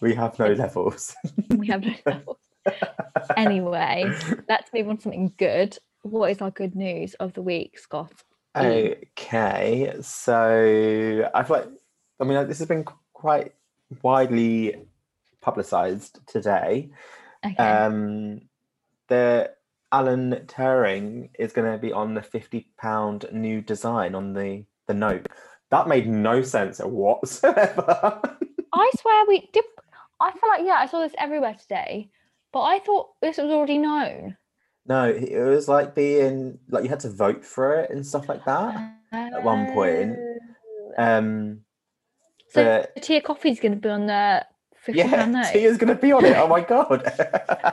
[0.02, 1.16] we have no levels.
[1.50, 2.38] we have no levels.
[3.36, 4.06] Anyway,
[4.48, 5.78] let's move on to something good.
[6.04, 8.12] What is our good news of the week, Scott?
[8.56, 11.68] Okay, so I feel like
[12.20, 12.86] I mean this has been
[13.20, 13.54] quite
[14.02, 14.76] widely
[15.42, 16.90] publicized today.
[17.46, 17.56] Okay.
[17.56, 18.42] Um,
[19.10, 19.52] the
[19.92, 24.94] Alan Turing is going to be on the fifty pound new design on the the
[24.94, 25.28] note.
[25.70, 28.22] That made no sense whatsoever.
[28.74, 29.66] I swear we did.
[30.20, 32.10] I feel like yeah, I saw this everywhere today,
[32.54, 34.38] but I thought this was already known.
[34.86, 38.46] no, it was like being like you had to vote for it and stuff like
[38.46, 38.96] that.
[39.12, 40.18] At one point.
[40.98, 41.62] Um,
[42.50, 44.46] So but coffee is going to be on the
[44.88, 45.52] yeah, note.
[45.52, 46.36] Tia's going to be on it.
[46.38, 47.04] Oh my god.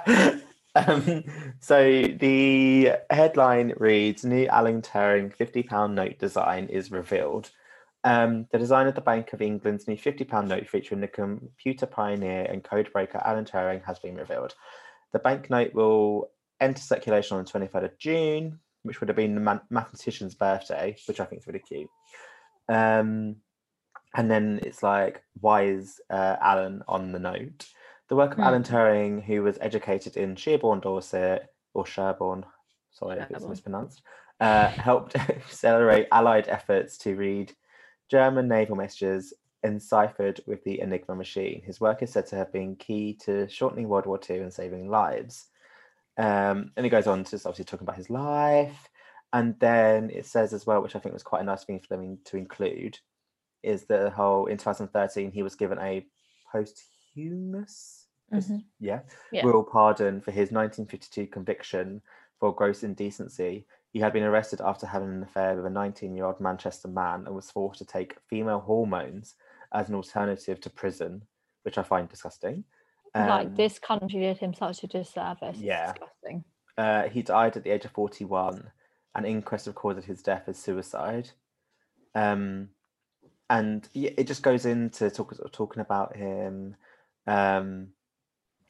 [0.75, 1.25] um,
[1.61, 7.51] so the headline reads: "New Alan Turing fifty pound note design is revealed."
[8.05, 11.87] Um, the design of the Bank of England's new fifty pound note featuring the computer
[11.87, 14.55] pioneer and code breaker Alan Turing has been revealed.
[15.13, 19.35] The banknote will enter circulation on the twenty third of June, which would have been
[19.35, 21.89] the mathematician's birthday, which I think is really cute.
[22.69, 23.37] Um,
[24.17, 27.69] and then it's like, why is uh, Alan on the note?
[28.09, 28.45] The work of Hmm.
[28.45, 32.45] Alan Turing, who was educated in Sherborne, Dorset, or Sherborne,
[32.91, 34.03] sorry if it's mispronounced,
[34.41, 37.53] uh, helped accelerate Allied efforts to read
[38.09, 41.61] German naval messages enciphered with the Enigma machine.
[41.63, 44.89] His work is said to have been key to shortening World War II and saving
[44.89, 45.49] lives.
[46.17, 48.89] Um, and he goes on to obviously talking about his life.
[49.33, 51.89] And then it says as well, which I think was quite a nice thing for
[51.89, 52.99] them to include,
[53.67, 56.07] is the whole in 2013 he was given a
[56.53, 58.65] posthumous post- Mhm.
[58.81, 59.01] yeah,
[59.33, 59.45] Yeah.
[59.45, 62.03] royal pardon for his 1952 conviction
[62.39, 63.67] for gross indecency.
[63.93, 67.27] He had been arrested after having an affair with a 19 year old Manchester man
[67.27, 69.37] and was forced to take female hormones
[69.73, 71.27] as an alternative to prison,
[71.63, 72.65] which I find disgusting.
[73.15, 75.57] like Um, this country did him such a disservice.
[75.59, 75.91] Yeah.
[75.91, 76.45] It's disgusting.
[76.77, 78.71] uh, he died at the age of 41.
[79.15, 81.31] An inquest recorded his death as suicide.
[82.15, 82.69] Um,
[83.51, 86.75] and it just goes into talk, talking about him,
[87.27, 87.89] um,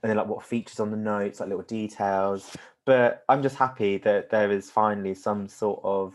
[0.02, 2.54] and then like what features on the notes, like little details.
[2.84, 6.14] But I'm just happy that there is finally some sort of.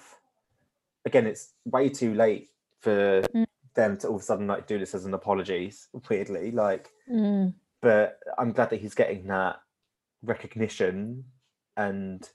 [1.06, 2.50] Again, it's way too late
[2.80, 3.48] for Mm.
[3.74, 7.54] them to all of a sudden like do this as an apologies Weirdly, like Mm.
[7.82, 9.62] but I'm glad that he's getting that
[10.24, 11.26] recognition
[11.76, 12.30] and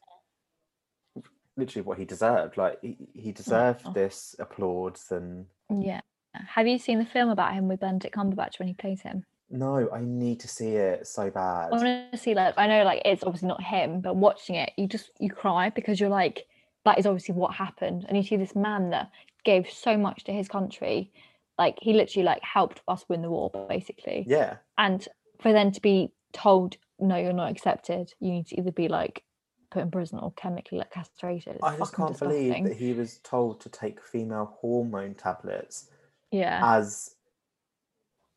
[1.57, 2.57] literally what he deserved.
[2.57, 3.93] Like he, he deserved Aw.
[3.93, 6.01] this applause and Yeah.
[6.49, 9.25] Have you seen the film about him with Benedict Cumberbatch when he plays him?
[9.51, 11.71] no, I need to see it so bad.
[11.73, 15.31] Honestly, like I know, like it's obviously not him, but watching it, you just you
[15.31, 16.47] cry because you're like,
[16.85, 19.11] that is obviously what happened, and you see this man that
[19.45, 21.13] gave so much to his country,
[21.59, 25.07] like he literally like helped us win the war, basically, Yeah, and
[25.41, 29.23] for them to be told, no, you're not accepted, you need to either be like
[29.71, 31.57] put in prison or chemically like castrated.
[31.57, 35.89] It's I just can't believe that he was told to take female hormone tablets
[36.37, 37.15] Yeah, as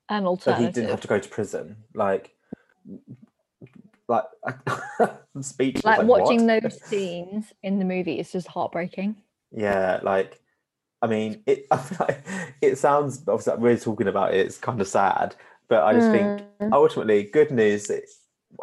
[0.10, 1.78] an alternative so he didn't have to go to prison.
[1.94, 2.36] Like,
[4.08, 4.26] like
[5.36, 5.86] I'm speechless.
[5.86, 6.64] like, Like, watching what?
[6.64, 9.16] those scenes in the movie is just heartbreaking.
[9.52, 10.40] Yeah, like
[11.02, 12.26] I mean, it I feel like
[12.62, 15.36] it sounds obviously like we're talking about it, it's kind of sad,
[15.68, 16.74] but I just think Mm.
[16.74, 17.90] ultimately good news.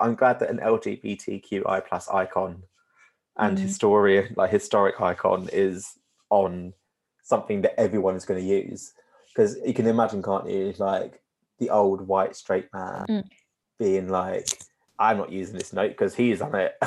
[0.00, 2.62] I'm glad that an LGBTQI plus icon
[3.38, 3.60] and Mm.
[3.60, 5.92] historian like historic icon is
[6.30, 6.72] on
[7.22, 8.92] something that everyone is going to use
[9.36, 10.72] because you can imagine, can't you?
[10.78, 11.20] Like
[11.58, 13.24] the old white straight man Mm.
[13.78, 14.46] being like.
[14.98, 16.74] I'm not using this note because he's on it.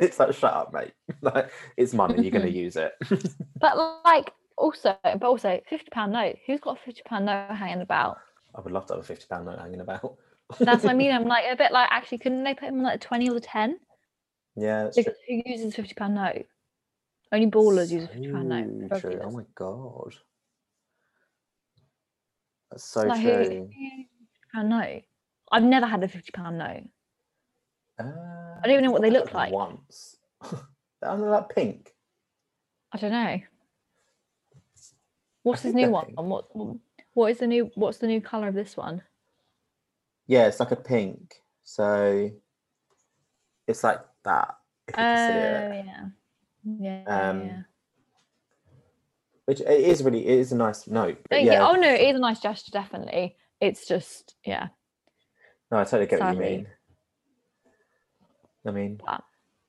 [0.00, 0.92] it's like, shut up, mate.
[1.22, 2.22] like, it's money.
[2.22, 2.92] You're going to use it.
[3.60, 6.36] But like also, but also, fifty pound note.
[6.46, 8.18] Who's got a fifty pound note hanging about?
[8.54, 10.18] I would love to have a fifty pound note hanging about.
[10.60, 11.10] That's what I mean.
[11.10, 13.34] I'm like a bit like actually, couldn't they put him on like a twenty or
[13.34, 13.80] the ten?
[14.54, 15.02] Yeah, true.
[15.28, 16.46] Who uses fifty pound note?
[17.32, 19.00] Only ballers use a fifty pound note.
[19.00, 19.20] True.
[19.24, 20.14] Oh my god,
[22.70, 23.70] that's so Like true.
[24.52, 25.02] pound note?
[25.50, 26.84] I've never had a fifty pound note.
[27.98, 28.04] Uh,
[28.62, 29.52] I don't even know what they look like.
[29.52, 30.16] Once,
[31.02, 31.94] Aren't they like pink?
[32.92, 33.40] I don't know.
[35.42, 36.06] What's this new one?
[36.06, 36.20] pink.
[36.20, 36.46] What
[37.14, 39.02] what is the new what's the new colour of this one?
[40.26, 41.42] Yeah, it's like a pink.
[41.64, 42.30] So
[43.66, 44.56] it's like that.
[44.88, 45.84] If you Oh see it.
[45.86, 46.04] yeah.
[46.64, 47.62] Yeah, yeah, Um, yeah.
[49.48, 51.14] Which it is really it is a nice note.
[51.16, 51.52] No, but yeah.
[51.54, 53.34] yeah, Oh no, it is a nice gesture, definitely.
[53.62, 54.68] It's just yeah.
[55.70, 56.66] no, I totally get what you mean.
[58.66, 59.24] I mean, But-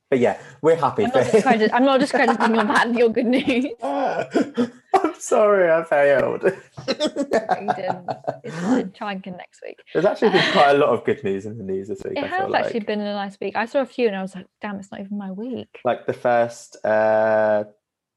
[0.09, 1.05] but yeah, we're happy.
[1.05, 3.67] I'm not, discredit, I'm not discrediting your bad your good news.
[3.81, 6.43] I'm sorry, I failed.
[6.43, 8.91] It's fine.
[8.91, 9.79] Try again next week.
[9.93, 12.17] There's actually been quite a lot of good news in the news this week.
[12.17, 12.87] It I has feel actually like.
[12.87, 13.55] been a nice week.
[13.55, 15.79] I saw a few and I was like, damn, it's not even my week.
[15.85, 17.63] like the first uh,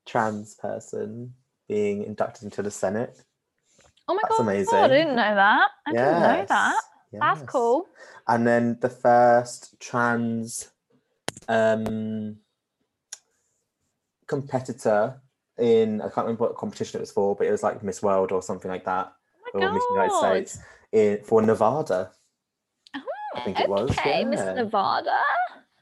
[0.07, 1.35] trans person
[1.73, 3.25] being inducted into the Senate.
[4.07, 4.75] Oh my That's god, amazing.
[4.75, 5.69] I didn't know that.
[5.87, 6.81] I didn't know that.
[7.13, 7.87] Yes, That's cool.
[8.29, 10.71] And then the first trans
[11.49, 12.37] um,
[14.27, 15.19] competitor
[15.59, 18.33] in I can't remember what competition it was for, but it was like Miss World
[18.33, 19.15] or something like that,
[19.55, 20.19] Oh my or Miss United.
[20.19, 20.59] States
[20.93, 22.13] in for Nevada.
[23.35, 23.91] I think it was.
[23.93, 24.41] Okay, Miss.
[24.41, 25.19] Nevada.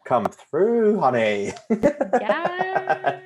[0.04, 1.50] Come through, honey.
[2.20, 3.20] Yeah.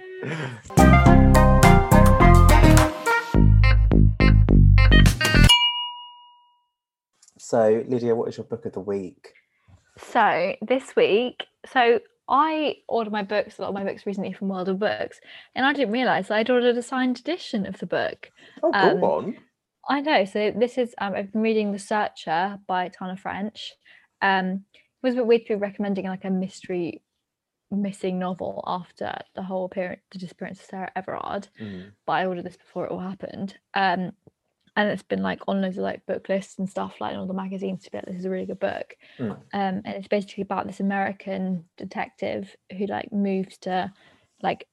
[7.44, 9.32] So, Lydia, what is your book of the week?
[9.98, 14.48] So this week, so I ordered my books, a lot of my books recently from
[14.48, 15.20] World of Books,
[15.54, 18.30] and I didn't realise I'd ordered a signed edition of the book.
[18.62, 19.36] Oh, go Um, on.
[19.88, 20.24] I know.
[20.24, 23.74] So this is um, I've been reading The Searcher by Tana French.
[24.22, 27.02] Um, it was a bit weird to be recommending like a mystery
[27.70, 31.48] missing novel after the whole appearance, the disappearance of Sarah Everard.
[31.60, 31.92] Mm.
[32.06, 33.58] But I ordered this before it all happened.
[33.74, 34.12] Um,
[34.76, 37.26] and it's been like on loads of like book lists and stuff, like in all
[37.26, 38.96] the magazines to be like, this is a really good book.
[39.18, 39.30] Mm.
[39.30, 43.92] Um, and it's basically about this American detective who like moves to
[44.42, 44.66] like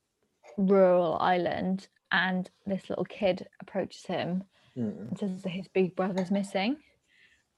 [0.57, 4.43] rural Ireland and this little kid approaches him
[4.77, 5.09] Mm.
[5.09, 6.77] and says that his big brother's missing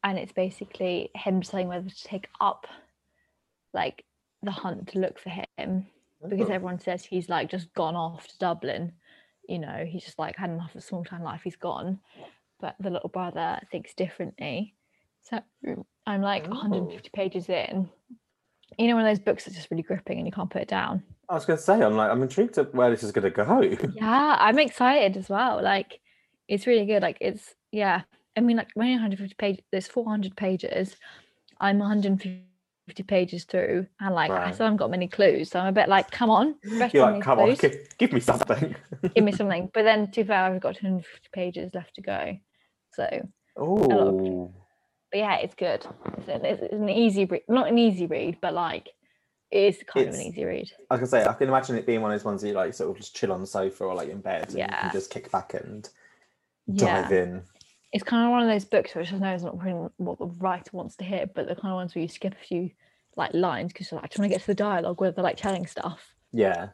[0.03, 2.65] and it's basically him deciding whether to take up
[3.71, 4.03] like
[4.41, 5.85] the hunt to look for him
[6.27, 6.53] because Oh.
[6.53, 8.93] everyone says he's like just gone off to dublin
[9.47, 11.99] you know he's just like had enough of small town life he's gone
[12.63, 14.73] but the little brother thinks differently.
[15.21, 15.83] So mm.
[16.07, 16.51] i'm like Oh.
[16.51, 17.89] 150 pages in.
[18.79, 20.69] You know one of those books that's just really gripping and you can't put it
[20.69, 21.03] down.
[21.29, 23.45] I was going to say, I'm like, I'm intrigued at where this is going to
[23.45, 23.61] go.
[23.95, 25.61] yeah i'm excited as well.
[25.61, 25.99] Like
[26.47, 27.01] it's really good.
[27.03, 28.01] Like it's yeah.
[28.37, 30.95] I mean like when you're 150 pages there's 400 pages.
[31.59, 34.53] I'm 150 pages through and like i Right.
[34.53, 35.51] still haven't got many clues.
[35.51, 36.79] So i'm a bit like come on You're
[37.11, 38.75] like, come on, give, give me something.
[39.15, 39.69] give me something.
[39.73, 42.37] But then to be fair i've got 250 pages left to go
[42.93, 44.51] so Oh,
[45.11, 45.85] but yeah it's good
[46.17, 48.89] it's, an- it's, it's an easy read not an easy read but like
[49.51, 52.01] it is kind of an easy read I to say, I can imagine it being
[52.01, 53.93] one of those ones that you like sort of just chill on the sofa or
[53.93, 54.81] like in bed and you Yeah.
[54.81, 55.87] can just kick back and
[56.65, 57.43] yeah dive in.
[57.91, 60.25] it's kind of one of those books which I know is not really what the
[60.25, 62.71] writer wants to hear, but the kind of ones where you skip a few
[63.15, 65.67] like lines because you're like trying to get to the dialogue where they're like telling
[65.67, 66.15] stuff.
[66.31, 66.69] Yeah.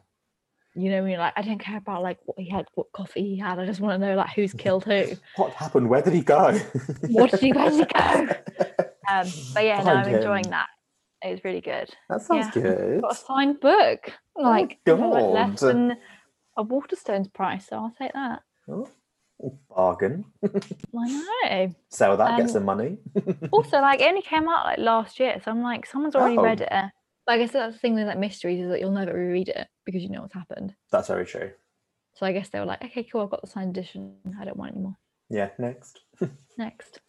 [0.74, 3.22] You know, when you're like, I don't care about like what he had, what coffee
[3.22, 3.58] he had.
[3.58, 5.04] I just want to know like who's killed who.
[5.36, 5.88] What happened?
[5.90, 6.58] Where did he go?
[7.08, 8.28] What did he where did he go?
[9.10, 10.66] Um, but yeah, no, I'm enjoying that.
[11.24, 11.90] It was really good.
[12.10, 12.62] That sounds Yeah.
[12.62, 13.00] good.
[13.00, 15.96] Got a signed book, like, for, like, less than
[16.56, 18.42] a Waterstone's price, so I'll take that.
[18.68, 18.88] Oh,
[19.68, 20.26] bargain.
[20.44, 21.22] I
[21.64, 21.74] know.
[21.88, 22.98] Sell that, Um, get some money.
[23.50, 26.42] also like it only came out like last year so i'm like someone's already Oh.
[26.42, 26.68] read it
[27.30, 30.02] i guess that's the thing with like mysteries is that you'll never reread it because
[30.02, 31.50] you know what's happened That's very true.
[32.14, 34.56] so i guess they were like okay cool i've got the signed edition i don't
[34.56, 34.96] want any more
[35.28, 36.00] Yeah, next.
[36.58, 37.00] next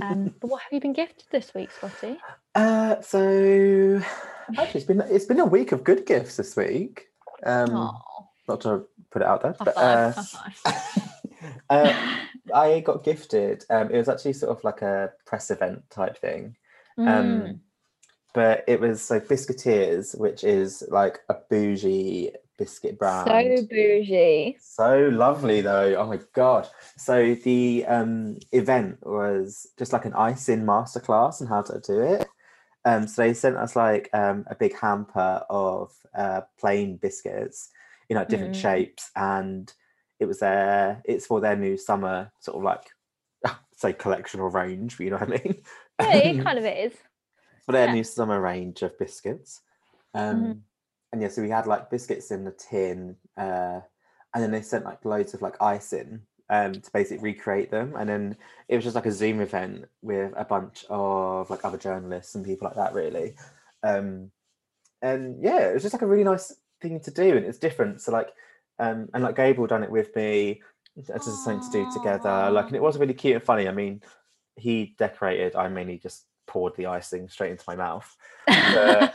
[0.00, 2.16] um but what have you been gifted this week scotty
[2.54, 4.00] Uh, so
[4.58, 7.06] actually, it's been it's been a week of good gifts this week.
[7.46, 7.72] Um,
[8.48, 10.12] Not to put it out there, but uh,
[11.70, 11.92] uh,
[12.52, 13.64] I got gifted.
[13.70, 16.56] Um, it was actually sort of like a press event type thing.
[16.98, 17.60] Um, Mm.
[18.34, 23.58] But it was like Biscuiteers, which is like a bougie biscuit brand.
[23.58, 24.56] so bougie.
[24.60, 25.94] So lovely though.
[25.96, 26.68] Oh my god.
[26.96, 32.28] So the um event was just like an icing masterclass on how to do it.
[32.84, 37.70] Um so they sent us like um a big hamper of uh plain biscuits
[38.08, 38.60] in like different Mm.
[38.60, 39.72] shapes and
[40.18, 42.84] it was their it's for their new summer sort of like
[43.74, 45.62] say collection or range, but you know what I mean?
[45.98, 46.92] Yeah, it kind of is.
[47.78, 47.94] Yeah.
[47.94, 49.60] new summer range of biscuits.
[50.14, 50.60] Um, Mhm.
[51.12, 53.80] And yeah, so we had like biscuits in the tin, uh,
[54.32, 57.96] and then they sent like loads of like icing um, to basically recreate them.
[57.98, 58.36] And then
[58.68, 62.44] it was just like a Zoom event with a bunch of like other journalists and
[62.44, 63.34] people like that, really.
[63.82, 64.30] Um,
[65.02, 68.00] and yeah, it was just like a really nice thing to do, and it's different.
[68.02, 68.28] So like,
[68.78, 70.62] um, and like Gabriel done it with me.
[70.96, 72.50] It's just something to do together.
[72.50, 73.66] Like, and it was really cute and funny.
[73.66, 74.02] I mean,
[74.56, 75.56] he decorated.
[75.56, 78.16] I mainly just poured the icing straight into my mouth.
[78.48, 79.08] I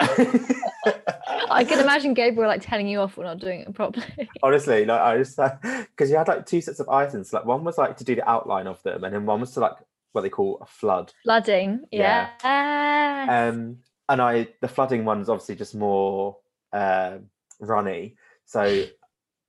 [1.68, 4.30] can imagine Gabriel like telling you off for not doing it properly.
[4.44, 7.34] Honestly, like I just because you had like two sets of icings.
[7.34, 9.60] Like one was like to do the outline of them, and then one was to
[9.60, 9.74] like
[10.14, 11.12] what they call a flood.
[11.24, 11.82] Flooding.
[11.92, 12.30] Yeah.
[12.44, 13.50] Yeah.
[13.50, 16.38] Um, and I the flooding one's obviously just more
[16.72, 17.18] uh,
[17.60, 18.16] runny.
[18.46, 18.86] So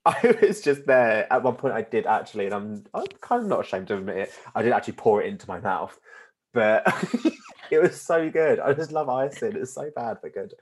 [0.05, 1.73] I was just there at one point.
[1.73, 4.33] I did actually, and I'm I'm kind of not ashamed to admit it.
[4.55, 5.99] I did actually pour it into my mouth,
[6.57, 6.81] but
[7.71, 8.59] it was so good.
[8.59, 9.55] I just love icing.
[9.55, 10.53] It's so bad but good.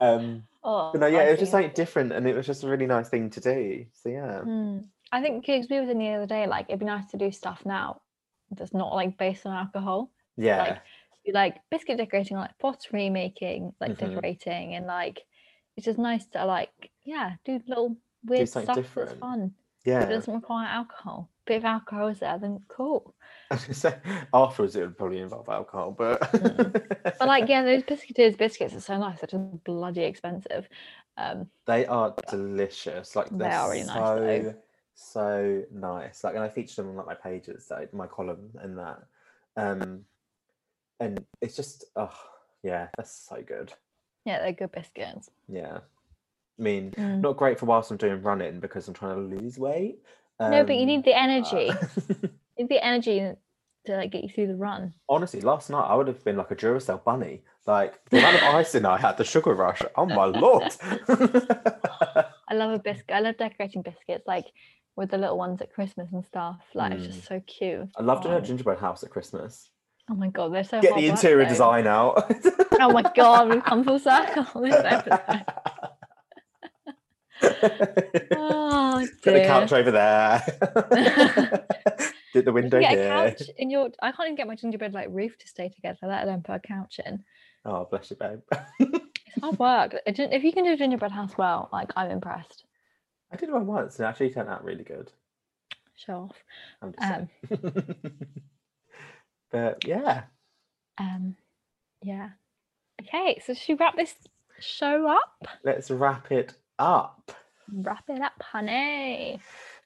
[0.00, 2.64] Um, oh, but no, yeah, I it was just like different, and it was just
[2.64, 3.84] a really nice thing to do.
[3.92, 4.84] So yeah, Mm.
[5.12, 7.30] I think because we were in the other day, like it'd be nice to do
[7.30, 8.00] stuff now
[8.50, 10.10] that's not like based on alcohol.
[10.36, 10.78] yeah, Like
[11.34, 13.98] like biscuit decorating, like pottery making, like Mhm.
[13.98, 15.20] decorating, and like
[15.76, 19.52] it's just nice to like yeah do little weird something stuff that's fun.
[19.84, 20.02] yeah.
[20.04, 21.28] It doesn't require alcohol.
[21.44, 23.14] But if alcohol is there, then cool.
[23.52, 23.98] I was say,
[24.32, 26.20] afterwards, it would probably involve alcohol, but
[27.18, 29.20] But like yeah, those biscuiteers biscuits are so nice.
[29.20, 30.68] They're just bloody expensive.
[31.16, 33.14] Um, they are delicious.
[33.14, 34.54] Like They they're are really nice, so though.
[34.94, 36.24] so nice.
[36.24, 39.02] Like, and I feature them on like my pages, like my column and that.
[39.56, 40.00] Um,
[41.00, 42.18] and it's just oh
[42.62, 43.72] yeah, that's so good.
[44.24, 45.30] yeah, they're good biscuits.
[45.48, 45.78] Yeah,
[46.58, 47.20] I mean, Mm.
[47.20, 49.98] not great for whilst I'm doing running because I'm trying to lose weight.
[50.40, 51.72] no, but you Um, need the energy.
[52.68, 53.32] the energy
[53.86, 54.94] to like get you through the run.
[55.08, 57.42] honestly, last night I would have been like a Duracell bunny.
[57.66, 59.82] Like the amount of icing I had, the sugar rush.
[59.96, 60.74] Oh my lord!
[61.08, 63.14] I love a biscuit.
[63.14, 64.46] I love decorating biscuits, like
[64.96, 66.60] with the little ones at Christmas and stuff.
[66.74, 67.28] Like it's just mm.
[67.28, 67.88] so cute.
[67.96, 69.70] I love doing a gingerbread house at Christmas.
[70.10, 71.50] Oh my god, they're so Get the interior though.
[71.50, 72.30] design out.
[72.80, 74.44] Oh my god, we've come full circle.
[78.34, 80.42] Oh Put the couch over there.
[82.32, 83.90] Did the window get a couch in your.
[84.00, 86.60] I can't even get my gingerbread like roof to stay together, let alone put a
[86.60, 87.24] couch in.
[87.64, 88.40] Oh, bless you, babe.
[89.34, 89.96] It's hard work.
[90.06, 92.64] If you can do a gingerbread house well, like I'm impressed.
[93.32, 95.10] I did one once and it actually turned out really good.
[95.94, 96.44] Show off.
[96.82, 97.12] I'm just
[97.52, 97.86] Um,
[99.50, 100.24] but yeah,
[100.98, 101.36] Um,
[102.02, 102.30] yeah.
[103.00, 104.14] Okay, so should we wrap this
[104.60, 105.46] show up?
[105.64, 107.32] let's wrap it up.
[107.72, 109.40] Wrap it up, honey.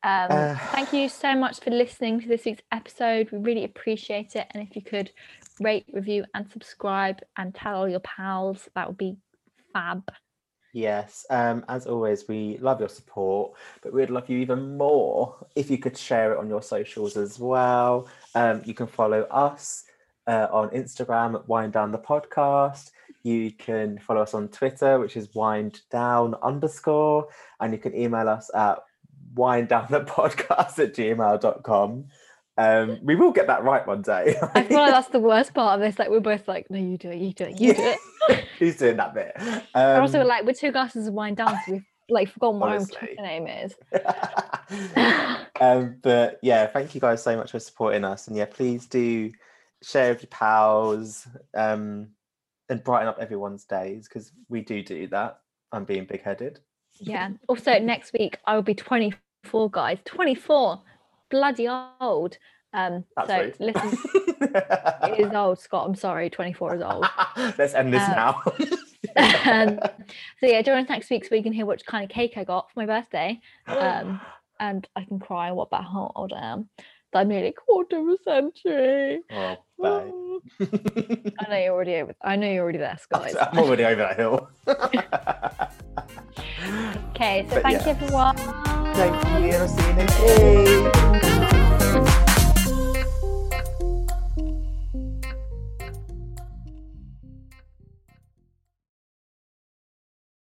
[0.07, 3.29] Um, Uh, thank you so much for listening to this week's episode.
[3.33, 4.47] We really appreciate it.
[4.53, 5.11] And if you could
[5.59, 9.17] rate, review, and subscribe and tell all your pals, that would be
[9.73, 10.09] fab.
[10.73, 15.71] Yes, um, as always, we love your support, but we'd love you even more if
[15.71, 18.09] you could share it on your socials as well.
[18.37, 19.85] Um, you can follow us
[20.29, 22.91] uh, on Instagram at Wind Down the Podcast.
[23.25, 27.27] You can follow us on Twitter, which is wind down underscore,
[27.59, 28.79] and you can email us at
[29.37, 32.05] winddownthepodcast at gmail.com.
[32.59, 34.35] Um, we will get that right one day.
[34.55, 35.99] I feel like that's the worst part of this.
[35.99, 37.95] Like we're both like, no, you do it, you do it, you do
[38.31, 38.45] it.
[38.59, 39.33] Who's doing that bit?
[39.75, 42.71] But also, Um, like, we're two glasses of wine down, so we've like forgotten what
[42.71, 42.97] our Honestly.
[42.99, 43.75] Twitter name is.
[45.61, 48.29] um, but yeah, thank you guys so much for supporting us.
[48.29, 49.33] And yeah, please do
[49.83, 52.09] share with your pals um,
[52.69, 55.41] and brighten up everyone's days because we do do that.
[55.73, 56.61] I'm being big headed.
[56.99, 57.31] Yeah.
[57.49, 58.75] Also, next week I will be
[59.47, 59.99] 24, guys.
[60.05, 60.81] 24.
[61.31, 61.69] Bloody
[62.01, 62.39] old.
[62.73, 63.57] Um, That's so rude.
[63.61, 63.99] listen,
[64.43, 65.87] it is old, Scott.
[65.89, 66.29] I'm sorry.
[66.31, 67.07] 24 is old.
[67.59, 68.43] Let's end this Uh, now.
[69.51, 69.79] um,
[70.41, 72.45] so yeah, join us next week so we can hear which kind of cake I
[72.45, 73.41] got for my birthday.
[73.67, 74.21] Um,
[74.59, 76.71] and I can cry what about how old I am.
[77.17, 79.21] I'm nearly a quarter of a century.
[79.31, 79.59] oh, babe.
[79.81, 80.41] Oh.
[81.41, 82.15] I know you're already over.
[82.23, 82.99] I know you're already there.
[83.25, 84.49] It's I'm already over that hill.
[87.11, 87.85] Okay, so But thank yeah.
[87.85, 88.37] you everyone.
[88.37, 89.51] Thank you.
[89.51, 91.13] And I'll see you next week.